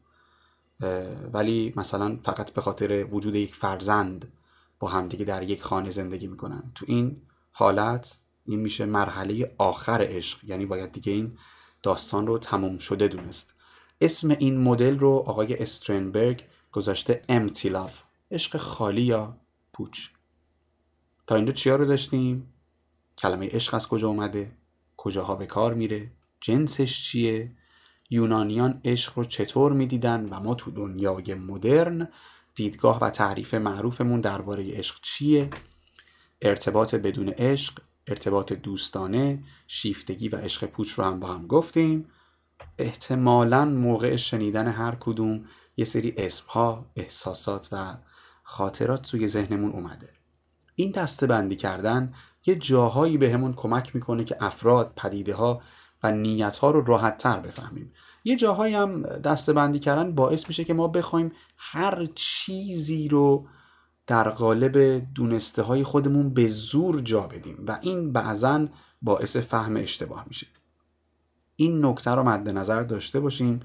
[1.34, 4.32] ولی مثلا فقط به خاطر وجود یک فرزند
[4.80, 6.72] با همدیگه در یک خانه زندگی می‌کنن.
[6.76, 10.40] تو این حالت این میشه مرحله آخر عشق.
[10.44, 11.38] یعنی باید دیگه این
[11.84, 13.54] داستان رو تموم شده دونست.
[14.02, 18.11] اسم این مدل رو آقای استرنبرگ گذاشته empty love.
[18.32, 19.38] عشق خالی یا
[19.74, 20.10] پوچ؟
[21.28, 22.54] تا اینجا چیا رو داشتیم؟
[23.18, 24.52] کلمه عشق از کجا اومده؟
[24.98, 27.52] کجاها به کار میره؟ جنسش چیه؟
[28.10, 32.08] یونانیان عشق رو چطور می‌دیدن و ما تو دنیای مدرن
[32.56, 35.50] دیدگاه و تعریف معروفمون درباره عشق چیه؟
[36.42, 42.06] ارتباط بدون عشق ارتباط دوستانه شیفتگی و عشق پوچ رو هم با هم گفتیم.
[42.78, 45.46] احتمالا موقع شنیدن هر کدوم
[45.78, 47.98] یه سری اسمها احساسات و
[48.44, 50.10] خاطرات توی ذهنمون اومده.
[50.76, 52.14] این دسته بندی کردن
[52.46, 55.62] یه جاهایی بهمون کمک می‌کنه که افراد پدیده ها
[56.04, 57.94] و نیت ها رو راحت تر بفهمیم.
[58.24, 63.48] یه جاهایی هم دسته بندی کردن باعث میشه که ما بخوایم هر چیزی رو
[64.08, 68.66] در قالب دونسته های خودمون به زور جا بدیم و این بعضا
[69.02, 70.48] باعث فهم اشتباه میشه.
[71.56, 73.60] این نکته رو مد نظر داشته باشیم.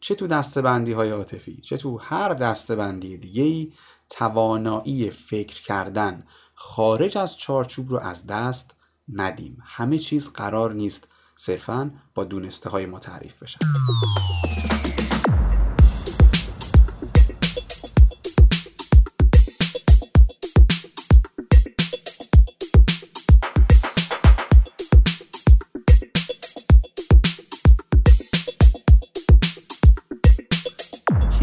[0.00, 3.72] چه تو دسته بندی های عاطفی چه تو هر دسته بندی دیگه
[4.10, 6.26] توانایی فکر کردن.
[6.54, 8.74] خارج از چارچوب رو از دست
[9.08, 9.58] ندیم.
[9.64, 13.58] همه چیز قرار نیست صرفا با دونسته های ما تعریف بشن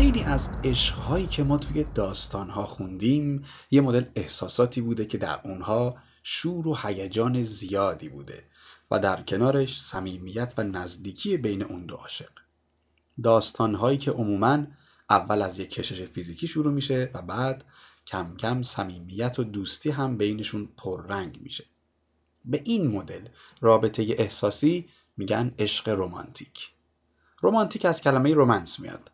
[0.03, 5.97] خیلی از عشقهایی که ما توی داستانها خوندیم یه مدل احساساتی بوده که در اونها
[6.23, 8.43] شور و هیجان زیادی بوده
[8.91, 12.29] و در کنارش صمیمیت و نزدیکی بین اون دو عاشق.
[13.23, 14.63] داستانهایی که عموما
[15.09, 17.65] اول از یک کشش فیزیکی شروع میشه و بعد
[18.07, 21.63] کم کم صمیمیت و دوستی هم بینشون پررنگ میشه.
[22.45, 23.27] به این مدل
[23.61, 26.69] رابطه احساسی میگن عشق رمانتیک.
[27.41, 29.12] رومانتیک از کلمه رومنس میاد.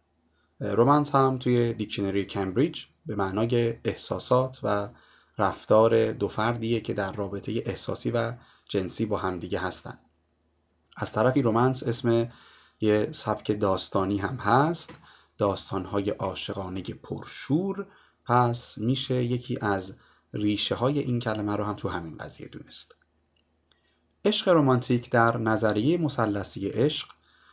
[0.60, 4.90] رومنس هم توی دیکشنری کمبریج به معنای احساسات و
[5.38, 8.34] رفتار دو فردیه که در رابطه احساسی و
[8.70, 10.00] جنسی با همدیگه هستن.
[10.98, 12.30] از طرفی رومنس اسم
[12.82, 15.00] یه سبک داستانی هم هست
[15.38, 17.88] داستانهای عاشقانه پرشور.
[18.26, 19.98] پس میشه یکی از
[20.34, 22.96] ریشه های این کلمه رو هم تو همین قضیه دونست.
[24.26, 27.08] عشق رومانتیک در نظریه مثلثی عشق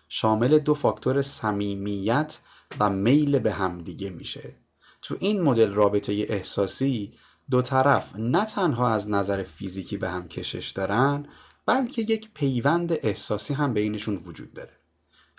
[0.08, 2.40] شامل دو فاکتور صمیمیت
[2.80, 4.54] و میل به همدیگه میشه.
[5.02, 7.12] تو این مدل رابطه احساسی
[7.50, 11.26] دو طرف نه تنها از نظر فیزیکی به هم کشش دارن
[11.66, 14.72] بلکه یک پیوند احساسی هم بینشون وجود داره.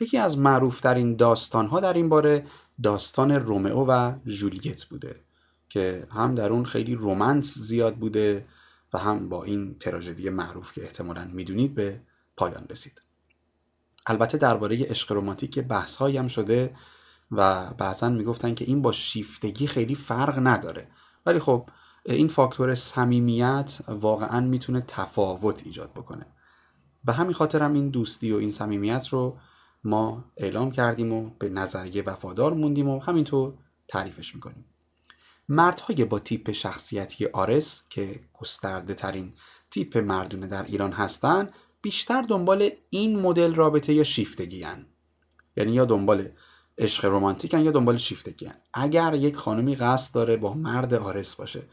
[0.02, 2.46] یکی از معروفترین داستانها در این باره
[2.84, 5.22] داستان رومئو و جولیت بوده
[5.70, 8.46] که هم در اون خیلی رومنس زیاد بوده
[8.94, 12.02] و هم با این تراژدی معروف که احتمالا می‌دونید به
[12.38, 13.02] پایان رسید.
[14.06, 16.76] البته درباره عشق رمانتیک بحث هم شده
[17.32, 20.88] و بعضا می‌گفتن که این با شیفتگی خیلی فرق نداره.
[21.26, 21.70] ولی خب
[22.06, 26.26] این فاکتور صمیمیت واقعا می‌تونه تفاوت ایجاد بکنه.
[27.06, 29.38] به همین خاطر هم این دوستی و این صمیمیت رو
[29.84, 33.54] ما اعلام کردیم و به نظریه وفادار موندیم و همینطور
[33.88, 34.66] تعریفش می‌کنیم.
[35.50, 39.34] مردهای با تیپ شخصیتی آرس که گسترده ترین
[39.72, 41.50] تیپ مردونه در ایران هستن
[41.82, 44.86] بیشتر دنبال این مدل رابطه یا شیفتگی هن.
[45.58, 46.30] یعنی یا دنبال
[46.78, 48.56] عشق رمانتیکن یا دنبال شیفتگی هن.
[48.74, 51.64] اگر یک خانمی قصد داره با مرد آرس باشه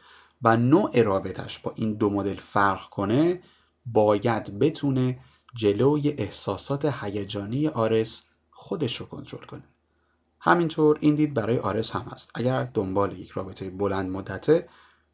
[0.42, 3.42] و نوع رابطش با این دو مدل فرق کنه
[3.86, 5.18] باید بتونه
[5.54, 9.64] جلوی احساسات هیجانی آرس خودش رو کنترل کنه.
[10.40, 12.30] همینطور این دید برای آرس هم هست.
[12.34, 14.68] اگر دنبال یک رابطه بلند مدته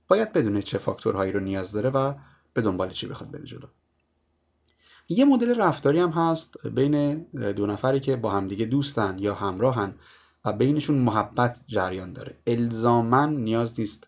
[0.09, 2.15] باید بدونه چه فاکتورهایی رو نیاز داره و
[2.53, 3.67] به دنبال چی بخواد بره جلو.
[5.13, 9.95] یه مدل رفتاری هم هست بین دو نفری که با همدیگه دوستن یا همراهن
[10.45, 12.37] و بینشون محبت جریان داره.
[12.47, 14.07] الزامن نیاز نیست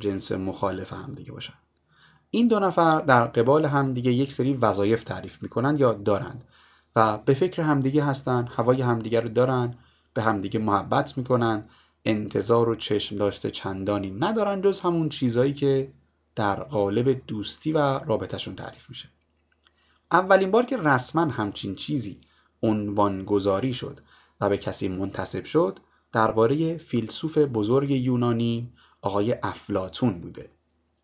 [0.00, 1.54] جنس مخالف همدیگه باشن.
[2.30, 6.44] این دو نفر در قبال همدیگه یک سری وظایف تعریف می‌کنند یا دارند
[6.96, 9.74] و به فکر همدیگه هستن هوای همدیگه رو دارن
[10.14, 11.64] به همدیگه محبت می‌کنن
[12.04, 15.92] انتظار و چشم داشته چندانی ندارن جز همون چیزایی که
[16.34, 19.08] در قالب دوستی و رابطهشون تعریف میشه.
[20.12, 22.20] اولین بار که رسما همچین چیزی
[22.62, 24.00] عنوان گذاری شد
[24.40, 25.78] و به کسی منتصب شد
[26.12, 30.50] درباره فیلسوف بزرگ یونانی آقای افلاتون بوده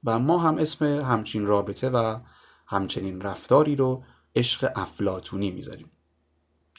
[0.04, 2.18] و ما هم اسم همچین رابطه و
[2.66, 4.04] همچنین رفتاری رو
[4.36, 5.90] عشق افلاتونی می‌ذاریم.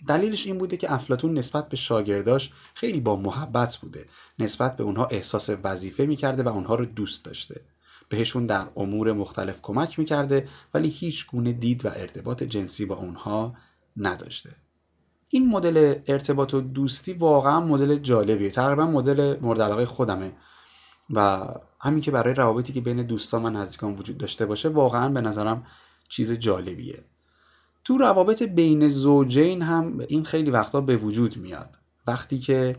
[0.07, 4.05] دلیلش این بوده که افلاتون نسبت به شاگرداش خیلی با محبت بوده
[4.39, 7.62] نسبت به اونها احساس وظیفه می‌کرده و اونها رو دوست داشته.
[8.12, 13.56] بهشون در امور مختلف کمک می‌کرده ولی هیچ گونه دید و ارتباط جنسی با اونها
[13.97, 14.50] نداشته.
[15.30, 20.32] این مدل ارتباط و دوستی واقعا مدل جالبیه تقریبا مدل مورد علاقه خودمه.
[21.10, 21.47] و
[21.82, 25.65] همین که برای روابطی که بین دوستان و نزدیکان وجود داشته باشه واقعا به نظرم
[26.10, 27.04] چیز جالبیه.
[27.84, 31.78] تو روابط بین زوجین هم این خیلی وقتا به وجود میاد.
[32.08, 32.76] وقتی که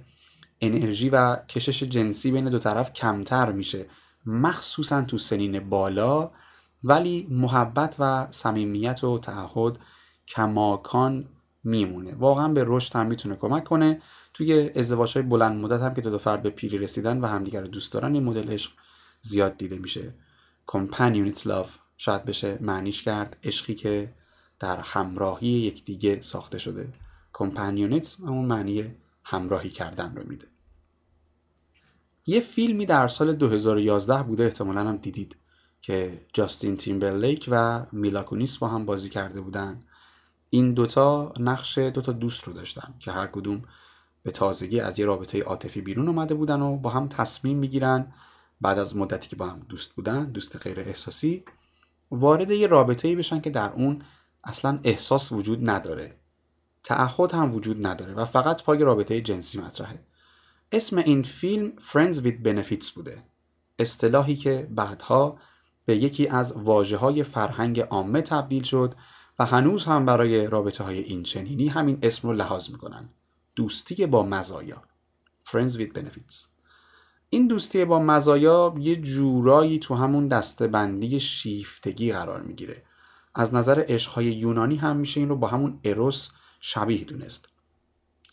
[0.60, 3.86] انرژی و کشش جنسی بین دو طرف کمتر میشه.
[4.26, 6.30] مخصوصا تو سنین بالا
[6.84, 9.78] ولی محبت و صمیمیت و تعهد
[10.26, 11.28] کماکان
[11.64, 12.14] میمونه.
[12.14, 14.02] واقعا به رشد هم می‌تونه کمک کنه.
[14.34, 17.60] توی ازدواج های بلند مدت هم که دو, دو فرد به پیری رسیدن و همدیگر
[17.60, 18.72] رو دوست دارن این مدل عشق
[19.20, 20.14] زیاد دیده میشه.
[20.70, 24.14] Companionate love شاید بشه معنیش کرد عشقی که
[24.58, 26.92] در همراهی یکدیگه ساخته شده.
[27.32, 30.51] کمپانیونیت همون معنی همراهی کردن رو میده.
[32.26, 35.36] یه فیلمی در سال 2011 بوده احتمالا هم دیدید
[35.80, 39.84] که جاستین تیمبرلیک و میلاکونیس با هم بازی کرده بودن.
[40.50, 43.62] این دوتا نقش دوتا دوست رو داشتن که هر کدوم
[44.22, 48.12] به تازگی از یه رابطه عاطفی بیرون اومده بودن و با هم تصمیم می‌گیرن
[48.60, 51.44] بعد از مدتی که با هم دوست بودن دوست غیر احساسی
[52.10, 54.02] وارد یه رابطه ای بشن که در اون
[54.44, 56.16] اصلا احساس وجود نداره.
[56.84, 60.11] تعهد هم وجود نداره و فقط پای رابطه جنسی مطرحه.
[60.72, 63.22] اسم این فیلم Friends with Benefits بوده.
[63.78, 65.38] اصطلاحی که بعدها
[65.84, 68.94] به یکی از واجه های فرهنگ عامه تبدیل شد
[69.38, 73.08] و هنوز هم برای رابطه های این چنینی همین اسم رو لحاظ می‌کنن.
[73.56, 74.82] دوستی با مزایا.
[75.46, 76.46] Friends with Benefits.
[77.30, 82.82] این دوستی با مزایا یه جورایی تو همون دستبندی شیفتگی قرار می‌گیره.
[83.34, 86.30] از نظر عشقهای یونانی هم میشه این رو با همون اروس
[86.60, 87.48] شبیه دونست.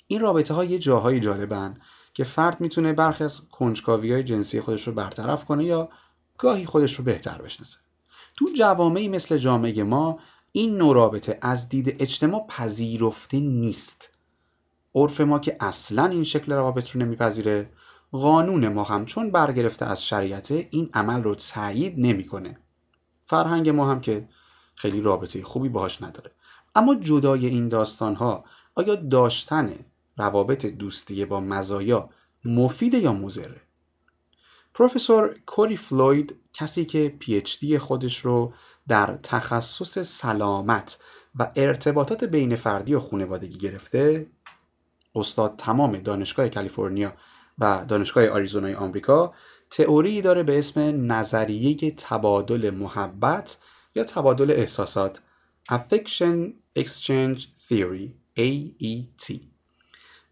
[0.07, 1.77] این رابطه ها یه جاهای جالبن
[2.13, 5.89] که فرد می‌تونه برخی از کنجکاوی های جنسی خودش رو برطرف کنه یا
[6.37, 7.77] گاهی خودش رو بهتر بشناسه.
[8.35, 10.19] تو جوامعی مثل جامعه ما
[10.51, 14.17] این نوع رابطه از دید اجتماع پذیرفته نیست.
[14.95, 17.71] عرف ما که اصلا این شکل روابط رو نمیپذیره.
[18.11, 22.59] قانون ما هم چون برگرفته از شریعت این عمل رو تایید نمی‌کنه.
[23.25, 24.29] فرهنگ ما هم که
[24.75, 26.31] خیلی رابطه خوبی باهاش نداره.
[26.75, 28.43] اما جدای این داستان ها
[28.75, 29.69] آیا داشتن
[30.19, 32.09] روابط دوستی با مزایا
[32.45, 33.61] مفید یا مضره
[34.73, 38.53] پروفسور کوری فلوید کسی که پی اچ دی خودش رو
[38.87, 40.99] در تخصص سلامت
[41.35, 44.27] و ارتباطات بین فردی و خانوادگی گرفته
[45.15, 47.13] استاد تمام دانشگاه کالیفرنیا
[47.59, 49.33] و دانشگاه آریزونای آمریکا
[49.69, 53.57] تئوری داره به اسم نظریه تبادل محبت
[53.95, 55.19] یا تبادل احساسات
[55.71, 59.48] Affection Exchange Theory AET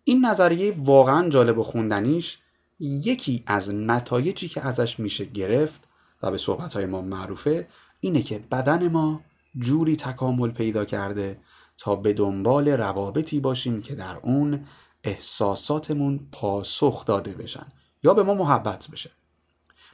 [0.08, 2.38] این نظریه واقعا جالب و خوندنیش
[2.80, 5.84] یکی از نتایجی که ازش میشه گرفت
[6.24, 7.68] و به صحبتهای ما معروفه
[8.00, 9.22] اینه که بدن ما
[9.60, 11.40] جوری تکامل پیدا کرده
[11.78, 14.66] تا به دنبال روابطی باشیم که در اون
[15.04, 17.66] احساساتمون پاسخ داده بشن
[18.04, 19.12] یا به ما محبت بشه.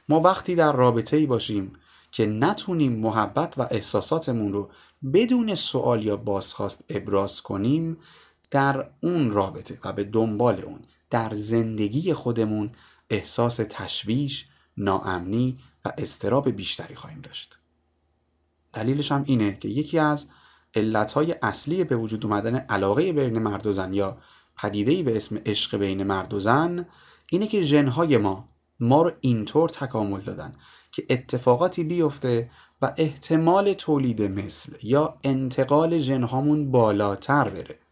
[0.08, 1.72] ما وقتی در رابطه ای باشیم
[2.10, 4.70] که نتونیم محبت و احساساتمون رو
[5.14, 7.96] بدون سوال یا بازخواست ابراز کنیم
[8.54, 10.80] در اون رابطه و به دنبال اون
[11.10, 12.70] در زندگی خودمون
[13.10, 17.58] احساس تشویش، ناامنی و استراب بیشتری خواهیم داشت.
[18.72, 20.28] دلیلش هم اینه که یکی از
[20.74, 24.18] علتهای اصلی به وجود اومدن علاقه بین مرد و زن یا
[24.56, 26.86] پدیده‌ای به اسم عشق بین مرد و زن
[27.30, 28.48] اینه که ژنهای ما
[28.80, 30.54] ما رو اینطور تکامل دادن
[30.92, 32.50] که اتفاقاتی بیفته
[32.82, 37.83] و احتمال تولید مثل یا انتقال ژنهامون بالاتر بره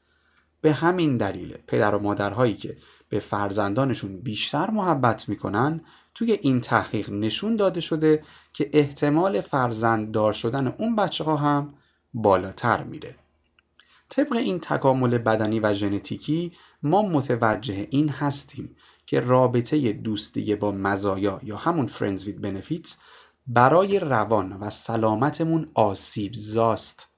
[0.63, 2.77] به همین دلیل پدر و مادرهایی که
[3.09, 5.81] به فرزندانشون بیشتر محبت می‌کنن
[6.15, 11.75] توی این تحقیق نشون داده شده که احتمال فرزند دار شدن اون بچه ها هم
[12.15, 13.15] بالاتر میره.
[14.09, 16.53] طبق این تکامل بدنی و ژنتیکی
[16.83, 22.99] ما متوجه این هستیم که رابطه دوستی با مزایا یا همون فرندز وید بنفیتس
[23.47, 27.12] برای روان و سلامتمون آسیب زاست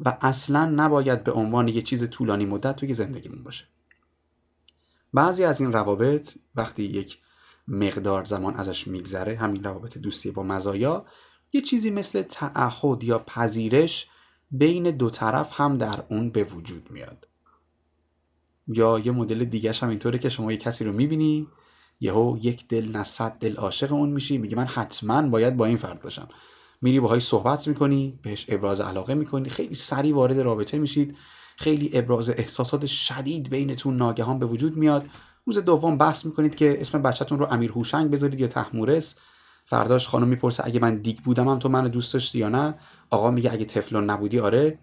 [0.00, 3.64] و اصلا نباید به عنوان یه چیز طولانی مدت توی زندگیمون باشه.
[5.12, 7.18] بعضی از این روابط وقتی یک
[7.68, 11.06] مقدار زمان ازش میگذره همین روابط دوستی با مزایا
[11.52, 14.08] یه چیزی مثل تعهد یا پذیرش
[14.50, 17.28] بین دو طرف هم در اون به وجود میاد.
[18.68, 21.48] یا یه مدل دیگهش هم اینطوره که شما یه کسی رو می‌بینی
[22.00, 26.02] یهو یک دل نه دل عاشق اون میشی میگه من حتما باید با این فرد
[26.02, 26.28] باشم.
[26.82, 31.16] میری باهاش صحبت می‌کنی بهش ابراز علاقه می‌کنی خیلی سریع وارد رابطه میشید.
[31.56, 35.06] خیلی ابراز احساسات شدید بینتون ناگهان به وجود میاد.
[35.46, 39.18] روز دوم بحث می‌کنید که اسم بچهتون رو امیر هوشنگ بذارید یا تحمورس.
[39.64, 42.74] فرداش خانم می‌پرسه اگه من دیگ بودم هم تو منو دوست داشتی یا نه؟
[43.10, 44.78] آقا میگه اگه تفلون نبودی آره.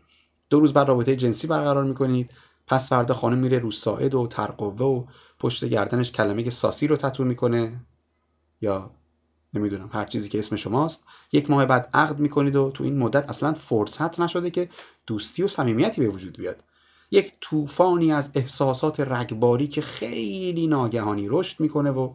[0.49, 2.31] دو روز بعد رابطه جنسی برقرار می‌کنید.
[2.67, 5.05] پس فردا خانم میره رو ساعد و ترقوه و
[5.39, 7.85] پشت گردنش کلمه ساسی رو تتو می‌کنه.
[8.61, 8.91] یا
[9.53, 11.05] نمی‌دونم هر چیزی که اسم شماست.
[11.31, 14.69] یک ماه بعد عقد می‌کنید و تو این مدت اصلا فرصت نشده که
[15.07, 16.63] دوستی و صمیمیتی به وجود بیاد.
[17.11, 22.13] یک طوفانی از احساسات رگباری که خیلی ناگهانی رشد می‌کنه و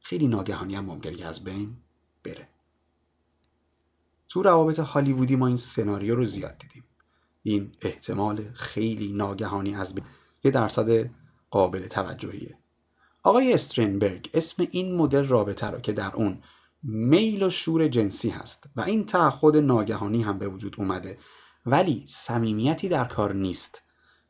[0.00, 1.76] خیلی ناگهانی هم ممکنه از بین
[2.24, 2.48] بره.
[4.28, 6.84] تو روابط هالیوودی ما این سناریو رو زیاد دیدیم.
[7.42, 10.04] این احتمال خیلی ناگهانی از بین
[10.44, 11.10] یه درصد
[11.50, 12.58] قابل توجهیه.
[13.22, 16.38] آقای استرینبرگ اسم این مدل رابطه رو که در اون
[16.82, 21.18] میل و شور جنسی هست و این تعهد ناگهانی هم به وجود اومده.
[21.66, 23.82] ولی صمیمیتی در کار نیست.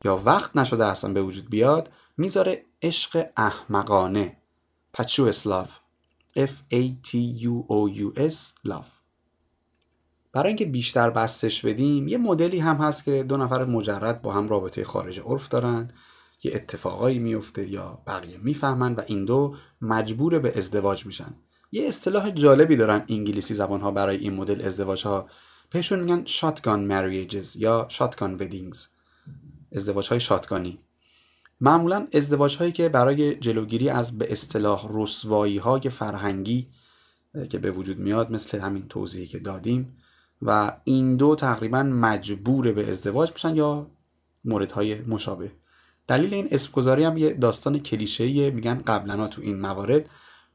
[0.05, 4.37] یا وقت نشده اصلا به وجود بیاد می‌ذاره عشق احمقانه.
[4.93, 5.79] پچو اسلاف
[6.37, 8.91] F A T U O U S love
[10.33, 14.49] برای اینکه بیشتر بستش بدیم یه مدلی هم هست که دو نفر مجرد با هم
[14.49, 15.93] رابطه خارج عرف دارن.
[16.43, 21.35] یه اتفاقایی میفته یا بقیه می‌فهمن و این دو مجبور به ازدواج میشن.
[21.73, 25.29] یه اصطلاح جالبی دارن انگلیسی زبان ها برای این مدل ازدواج ها
[25.71, 28.87] بهشون میگن شاتگان مریجز یا شاتگان ودینگز
[29.73, 30.79] ازدواج های شاتگانی
[31.61, 36.68] معمولا ازدواج هایی که برای جلوگیری از به اصطلاح رسوایی های فرهنگی
[37.51, 39.97] که به وجود میاد مثل همین توضیحی که دادیم
[40.43, 43.91] و این دو تقریبا مجبور به ازدواج میشن یا
[44.45, 45.53] موردهای مشابه.
[46.07, 48.51] دلیل این اسم گذاری هم یه داستان کلیشه‌ایه.
[48.51, 50.11] میگن قبلا تو این موارد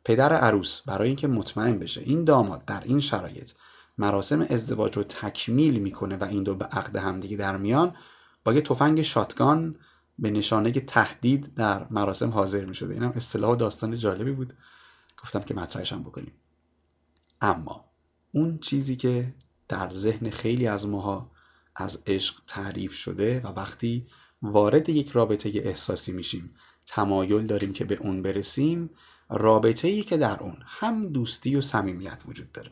[0.06, 3.52] پدر عروس برای اینکه مطمئن بشه این داماد در این شرایط
[3.98, 7.96] مراسم ازدواج رو تکمیل می‌کنه و این دو به عقد همدیگه در میان
[8.44, 9.76] با یه تفنگ شاتگان
[10.20, 14.54] به نشانه تهدید در مراسم حاضر می شده اینم اصطلاح و داستان جالبی بود.
[15.24, 16.34] گفتم که مطرحش هم بکنیم.
[17.42, 17.86] اما
[18.32, 19.34] اون چیزی که
[19.68, 21.32] در ذهن خیلی از ماها
[21.76, 24.08] از عشق تعریف شده و وقتی
[24.42, 28.90] وارد یک رابطه احساسی میشیم تمایل داریم که به اون برسیم
[29.30, 32.72] رابطه ای که در اون هم دوستی و صمیمیت وجود داره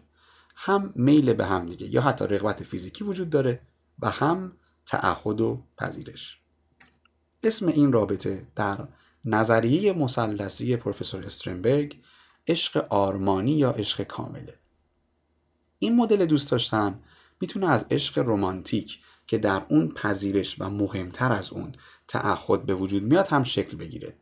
[0.56, 3.62] هم میل به هم دیگه یا حتی رغبت فیزیکی وجود داره
[4.00, 6.40] و هم تعهد و پذیرش.
[7.44, 8.88] اسم این رابطه در
[9.26, 12.02] نظریه مثلثی پروفسور استرنبرگ
[12.48, 14.60] عشق آرمانی یا عشق کامله.
[15.80, 17.00] این مدل دوست داشتن
[17.42, 21.72] می‌تونه از عشق رمانتیک که در اون پذیرش و مهمتر از اون
[22.08, 24.18] تعهد به وجود میاد هم شکل بگیره.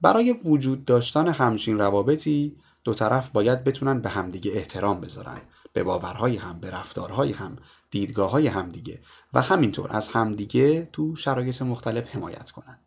[0.00, 5.40] برای وجود داشتن همچین روابطی دو طرف باید بتونن به همدیگه احترام بذارن
[5.72, 7.56] به باورهای هم به رفتارهای هم
[7.90, 9.00] دیدگاه های همدیگه
[9.32, 12.78] و همینطور از همدیگه تو شرایط مختلف حمایت کنن.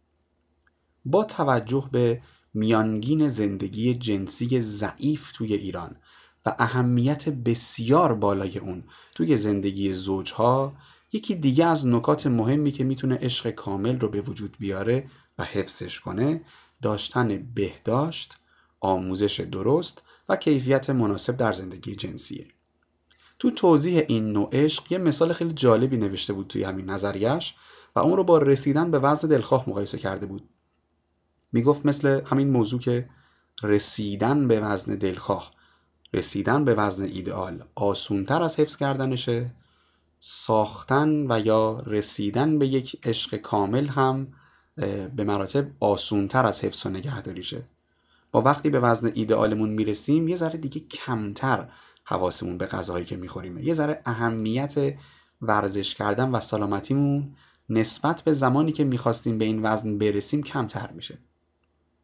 [1.06, 2.22] با توجه به
[2.54, 5.96] میانگین زندگی جنسی ضعیف توی ایران
[6.46, 8.84] و اهمیت بسیار بالای اون
[9.16, 10.74] توی زندگی زوجها
[11.12, 16.00] یکی دیگه از نکات مهمی که می‌تونه عشق کامل رو به وجود بیاره و حفظش
[16.00, 16.42] کنه
[16.84, 18.38] داشتن بهداشت،
[18.80, 22.48] آموزش درست و کیفیت مناسب در زندگی جنسیه.
[23.40, 27.56] تو توضیح این نوع عشق یه مثال خیلی جالبی نوشته بود توی همین نظریش
[27.96, 30.50] و اون رو با رسیدن به وزن دلخواه مقایسه کرده بود.
[31.52, 33.10] می‌گفت مثل همین موضوع که
[33.64, 35.52] رسیدن به وزن دلخواه
[36.14, 39.52] رسیدن به وزن ایدئال آسونتر از حفظ کردنشه
[40.20, 44.28] ساختن و یا رسیدن به یک عشق کامل هم
[45.16, 47.64] به مراتب آسونتر از حفظ و نگهداریشه.
[48.32, 51.70] با وقتی به وزن ایدئالمون می‌رسیم یه ذره دیگه کمتر
[52.04, 53.58] حواسمون به غذاهایی که می‌خوریم.
[53.58, 54.96] یه ذره اهمیت
[55.42, 57.36] ورزش کردن و سلامتیمون
[57.70, 61.18] نسبت به زمانی که می‌خواستیم به این وزن برسیم کمتر میشه.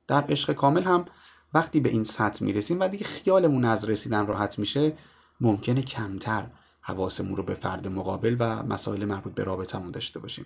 [0.07, 1.05] در عشق کامل هم
[1.53, 4.93] وقتی به این سطح می‌رسیم و دیگه خیالمون از رسیدن راحت میشه
[5.41, 6.47] ممکنه کمتر
[6.81, 10.45] حواسمون رو به فرد مقابل و مسائل مربوط به رابطمون داشته باشیم.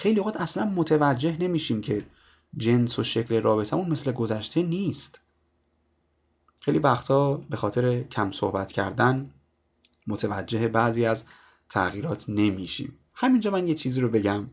[0.00, 2.06] خیلی اوقات اصلا متوجه نمیشیم که
[2.56, 5.20] جنس و شکل رابطمون مثل گذشته نیست.
[6.60, 9.30] خیلی وقتا به خاطر کم صحبت کردن
[10.06, 11.24] متوجه بعضی از
[11.68, 12.98] تغییرات نمیشیم.
[13.14, 14.50] همینجا من یه چیزی رو بگم.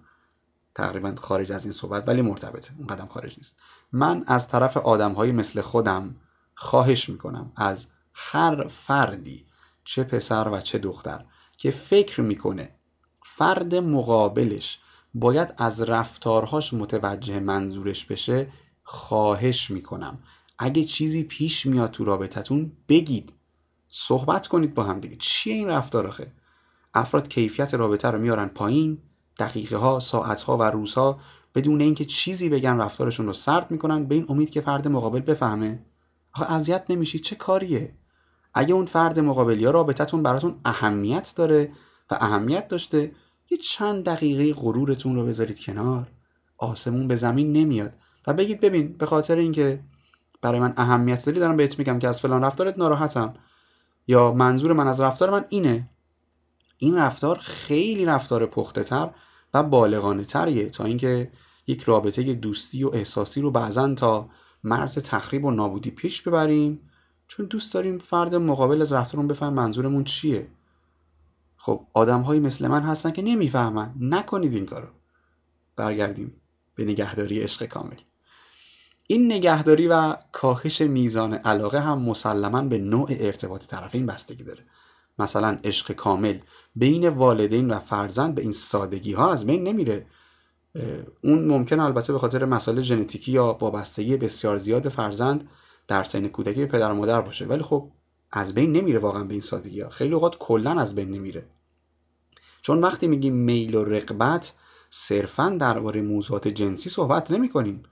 [0.75, 2.73] تقریبا خارج از این صحبت ولی مرتبطه.
[2.77, 3.59] اون قدم خارج نیست.
[3.91, 6.15] من از طرف آدم مثل خودم
[6.55, 9.45] خواهش می‌کنم از هر فردی
[9.83, 11.25] چه پسر و چه دختر
[11.57, 12.75] که فکر می‌کنه
[13.23, 14.79] فرد مقابلش
[15.19, 18.47] باید از رفتارهاش متوجه منظورش بشه
[18.83, 20.19] خواهش می‌کنم.
[20.59, 23.33] اگه چیزی پیش میاد تو رابطتون بگید.
[23.87, 25.15] صحبت کنید با هم دیگه.
[25.15, 26.31] چیه این رفتار آخه؟
[26.93, 28.97] افراد کیفیت رابطه رو میارن پایین.
[29.39, 31.19] دقیقه ها ساعت ها و روزها
[31.55, 34.05] بدون اینکه چیزی بگن رفتارشون رو سرد می‌کنن.
[34.05, 35.85] به این امید که فرد مقابل بفهمه.
[36.33, 37.21] آخه اذیت نمیشید.
[37.21, 37.95] چه کاریه؟
[38.53, 41.71] اگه اون فرد مقابل یا رابطتون براتون اهمیت داره
[42.11, 43.11] و اهمیت داشته
[43.49, 46.07] یه چند دقیقه غرورتون رو بذارید کنار.
[46.57, 47.93] آسمون به زمین نمیاد.
[48.27, 49.79] و بگید ببین به خاطر اینکه
[50.41, 53.33] برای من اهمیت داری دارم بهت میگم که از فلان رفتارت ناراحتم.
[54.07, 55.89] یا منظور من از رفتار من اینه.
[56.77, 59.09] این رفتار خیلی رفتار پخته تر
[59.53, 61.31] و بالغانه تریه تا اینکه
[61.67, 64.29] یک رابطه دوستی و احساسی رو بعضا تا
[64.63, 66.81] مرز تخریب و نابودی پیش ببریم.
[67.27, 70.47] چون دوست داریم فرد مقابل از رفتارمون بفهم منظورمون چیه.
[71.57, 73.93] خب آدم های مثل من هستن که نمی‌فهمن.
[73.99, 74.87] نکنید این کارو.
[75.75, 76.41] برگردیم
[76.75, 77.95] به نگهداری عشق کامل.
[79.07, 84.63] این نگهداری و کاهش میزان علاقه هم مسلما به نوع ارتباط طرفین بستگی داره.
[85.19, 86.39] مثلا عشق کامل
[86.75, 90.05] بین والدین و فرزند به این سادگی ها از بین نمیره.
[91.23, 95.49] اون ممکن البته به خاطر مسائل ژنتیکی یا وابستگی بسیار زیاد فرزند
[95.87, 97.45] در سن کودکی به پدر و مادر باشه.
[97.45, 97.91] ولی خب
[98.31, 99.89] از بین نمیره واقعا به این سادگی ها.
[99.89, 101.49] خیلی اوقات کلا از بین نمیره.
[102.61, 104.53] چون وقتی میگیم میل و رقبت
[104.89, 107.83] صرفا درباره موضوعات جنسی صحبت نمی کنیم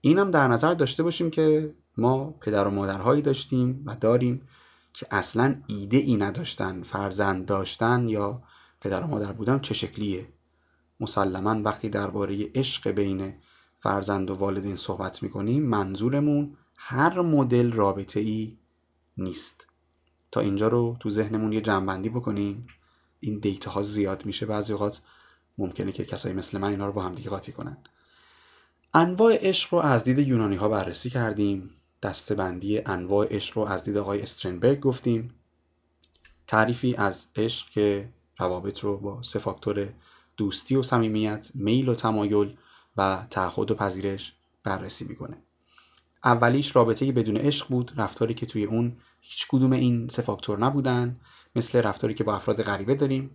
[0.00, 4.48] اینم در نظر داشته باشیم که ما پدر و مادرهایی داشتیم و داریم
[4.92, 8.42] که اصلا ایده ای نداشتن فرزند داشتن یا
[8.80, 10.28] پدر و مادر بودن چه شکلیه.
[11.00, 13.34] مسلما وقتی درباره عشق بین
[13.78, 18.58] فرزند و والدین صحبت می‌کنیم منظورمون هر مدل رابطه ای
[19.22, 19.66] نیست.
[20.30, 22.66] تا اینجا رو تو ذهنمون یه جنبندی بکنیم
[23.20, 25.00] این دیتا ها زیاد میشه بعضی اوقات.
[25.58, 27.76] ممکنه که کسایی مثل من اینا رو با هم دیگه قاطی کنن.
[28.94, 31.70] انواع عشق رو از دید یونانی ها بررسی کردیم.
[32.02, 35.34] دستبندی انواع عشق رو از دید آقای استرنبرگ گفتیم.
[36.46, 38.08] تعریفی از عشق که
[38.38, 39.88] روابط رو با سه فاکتور
[40.36, 42.56] دوستی و صمیمیت میل و تمایل
[42.96, 45.42] و تعهد و پذیرش بررسی می‌کنه.
[46.24, 51.20] اولیش رابطه بدون عشق بود رفتاری که توی اون هیچ کدوم این سه فاکتور نبودن
[51.56, 53.30] مثل رفتاری که با افراد غریبه داریم.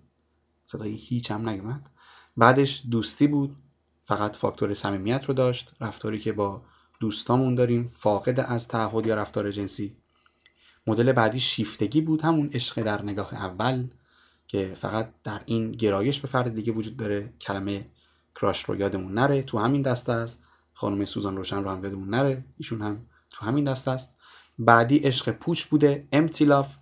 [0.64, 1.90] صدای هیچ هم نیومد.
[2.38, 3.56] بعدش دوستی بود
[4.04, 5.74] فقط فاکتور صمیمیت رو داشت.
[5.82, 6.62] رفتاری که با
[7.00, 9.98] دوستامون داریم فاقد از تعهد یا رفتار جنسی.
[10.88, 13.88] مدل بعدی شیفتگی بود همون عشق در نگاه اول
[14.48, 17.34] که فقط در این گرایش به فرد دیگه وجود داره.
[17.42, 17.90] کلمه
[18.36, 20.44] کراش رو یادمون نره تو همین دسته است.
[20.74, 22.46] خانم سوزان روشن رو هم یادمون نره.
[22.58, 24.17] ایشون هم تو همین دسته است.
[24.60, 26.76] بعدی عشق پوچ بوده امتی لاف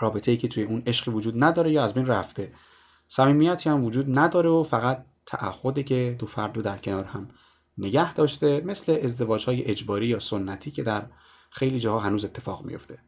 [0.00, 2.52] رابطه ای که توی اون عشق وجود نداره یا از بین رفته.
[3.08, 7.28] صمیمیتی هم وجود نداره و فقط تعهده که دو فرد رو در کنار هم
[7.78, 11.06] نگه داشته مثل ازدواج های اجباری یا سنتی که در
[11.50, 12.98] خیلی جاها هنوز اتفاق میفته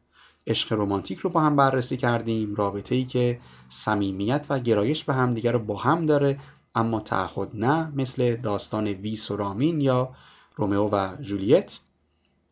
[0.46, 5.50] عشق رمانتیک رو با هم بررسی کردیم رابطه ای که صمیمیت و گرایش به همدیگه
[5.52, 6.40] رو با هم داره
[6.74, 10.14] اما تعهد نه مثل داستان ویس و رامین یا
[10.56, 11.78] رومئو و جولیت.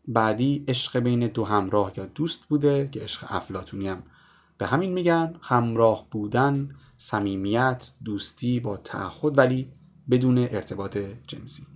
[0.09, 4.03] بعدی عشق بین دو همراه یا دوست بوده که عشق افلاتونی هم.
[4.59, 9.73] به همین میگن همراه بودن صمیمیت دوستی با تعهد ولی
[10.11, 11.67] بدون ارتباط جنسی.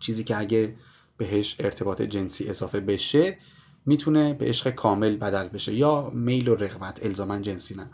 [0.00, 0.76] چیزی که اگه
[1.16, 3.38] بهش ارتباط جنسی اضافه بشه
[3.86, 7.90] می‌تونه به عشق کامل بدل بشه یا میل و رغبت الزاما جنسی نه.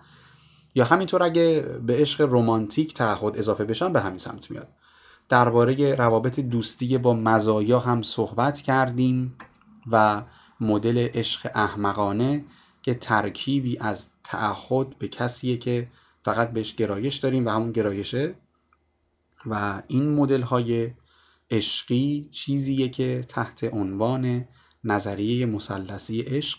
[0.75, 4.69] یا همینطور اگه به عشق رمانتیک تعهد اضافه بشن به همین سمت میاد.
[5.29, 9.37] درباره روابط دوستی با مزایا هم صحبت کردیم
[9.91, 10.23] و
[10.61, 12.45] مدل عشق احمقانه
[12.83, 15.89] که ترکیبی از تعهد به کسیه که
[16.23, 18.35] فقط بهش گرایش داریم و همون گرایشه.
[19.47, 20.91] و این مدل های
[21.51, 24.45] عشقی چیزیه که تحت عنوان
[24.85, 26.59] نظریه مثلثی عشق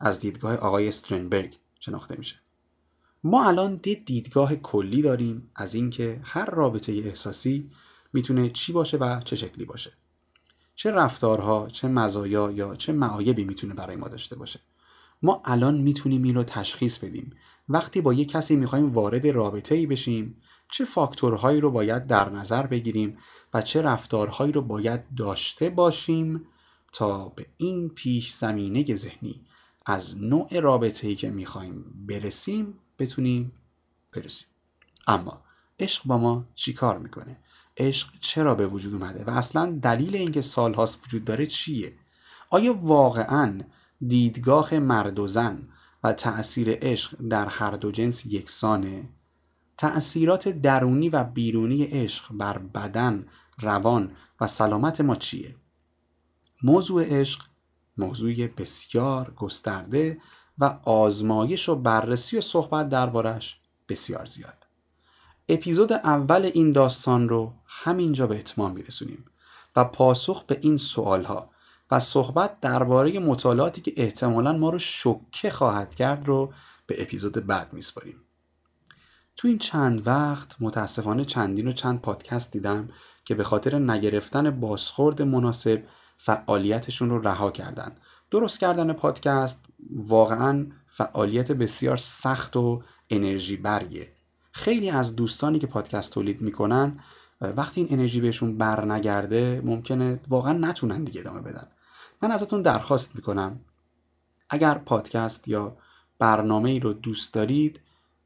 [0.00, 2.36] از دیدگاه آقای استرنبرگ شناخته میشه.
[3.24, 7.70] ما الان دید دیدگاه کلی داریم از اینکه هر رابطه احساسی
[8.12, 9.92] می‌تونه چی باشه و چه شکلی باشه.
[10.74, 14.60] چه رفتارها چه مزایا یا چه معایبی می‌تونه برای ما داشته باشه.
[15.22, 17.36] ما الان می‌تونیم این رو تشخیص بدیم.
[17.68, 22.66] وقتی با یه کسی می‌خوایم وارد رابطه ای بشیم چه فاکتورهایی رو باید در نظر
[22.66, 23.18] بگیریم
[23.54, 26.46] و چه رفتارهایی رو باید داشته باشیم
[26.92, 29.46] تا به این پیش زمینه ذهنی
[29.86, 33.52] از نوع رابطه ای که می‌خوایم برسیم بتونیم
[34.12, 34.48] برسیم.
[35.06, 35.42] اما
[35.78, 37.40] عشق با ما چی کار می‌کنه؟
[37.78, 41.92] عشق چرا به وجود اومده و اصلا دلیل اینکه سالهاست وجود داره چیه
[42.50, 43.60] آیا واقعا
[44.06, 45.68] دیدگاه مرد و زن
[46.04, 49.08] و تأثیر عشق در هر دو جنس یکسانه
[49.76, 53.26] تأثیرات درونی و بیرونی عشق بر بدن،
[53.60, 55.54] روان و سلامت ما چیه؟
[56.62, 57.44] موضوع عشق
[57.96, 60.20] موضوع بسیار گسترده
[60.58, 64.66] و آزمایش و بررسی و صحبت دربارش بسیار زیاد.
[65.48, 69.24] اپیزود اول این داستان رو همینجا به اتمام میرسونیم
[69.76, 71.50] و پاسخ به این سوال ها
[71.90, 76.52] و صحبت درباره مطالعاتی که احتمالا ما رو شکه خواهد کرد رو
[76.86, 78.20] به اپیزود بعد میسپاریم.
[79.36, 82.88] تو این چند وقت متاسفانه چندین و چند پادکست دیدم
[83.24, 85.82] که به خاطر نگرفتن بازخورد مناسب
[86.18, 87.92] فعالیتشون رو رها کردن
[88.30, 89.64] درست کردن پادکست
[89.96, 94.12] واقعا فعالیت بسیار سخت و انرژی بریه
[94.52, 97.00] خیلی از دوستانی که پادکست تولید می‌کنن
[97.40, 101.66] وقتی این انرژی بهشون بر نگرده ممکنه واقعا نتونن دیگه ادامه بدن.
[102.22, 103.60] من ازتون درخواست می‌کنم
[104.50, 105.76] اگر پادکست یا
[106.18, 107.80] برنامه ای رو دوست دارید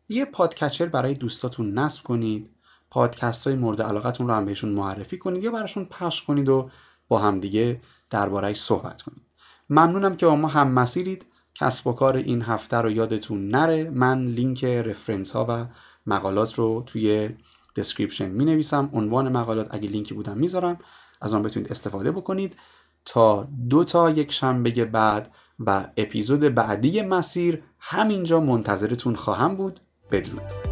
[0.08, 2.50] یه podcatcher برای دوستاتون نصب کنید
[2.90, 6.70] پادکست های مورد علاقتون رو هم بهشون معرفی کنید یا براشون پخش کنید و
[7.08, 9.22] با همدیگه دربارهش صحبت کنید.
[9.70, 11.26] ممنونم که با ما هم مسیرید.
[11.54, 13.90] کسب و کار این هفته رو یادتون نره.
[13.90, 15.66] من لینک reference ها و
[16.06, 17.30] مقالات رو توی
[17.76, 20.78] دسکریپشن می نویسم عنوان مقالات اگه لینکی بودم می‌ذارم.
[21.20, 22.56] از آن بتونید استفاده بکنید.
[23.04, 25.30] تا دو تا یک شنبه بعد
[25.66, 29.80] و اپیزود بعدی مسیر همینجا منتظرتون خواهم بود.
[30.10, 30.71] بدرود.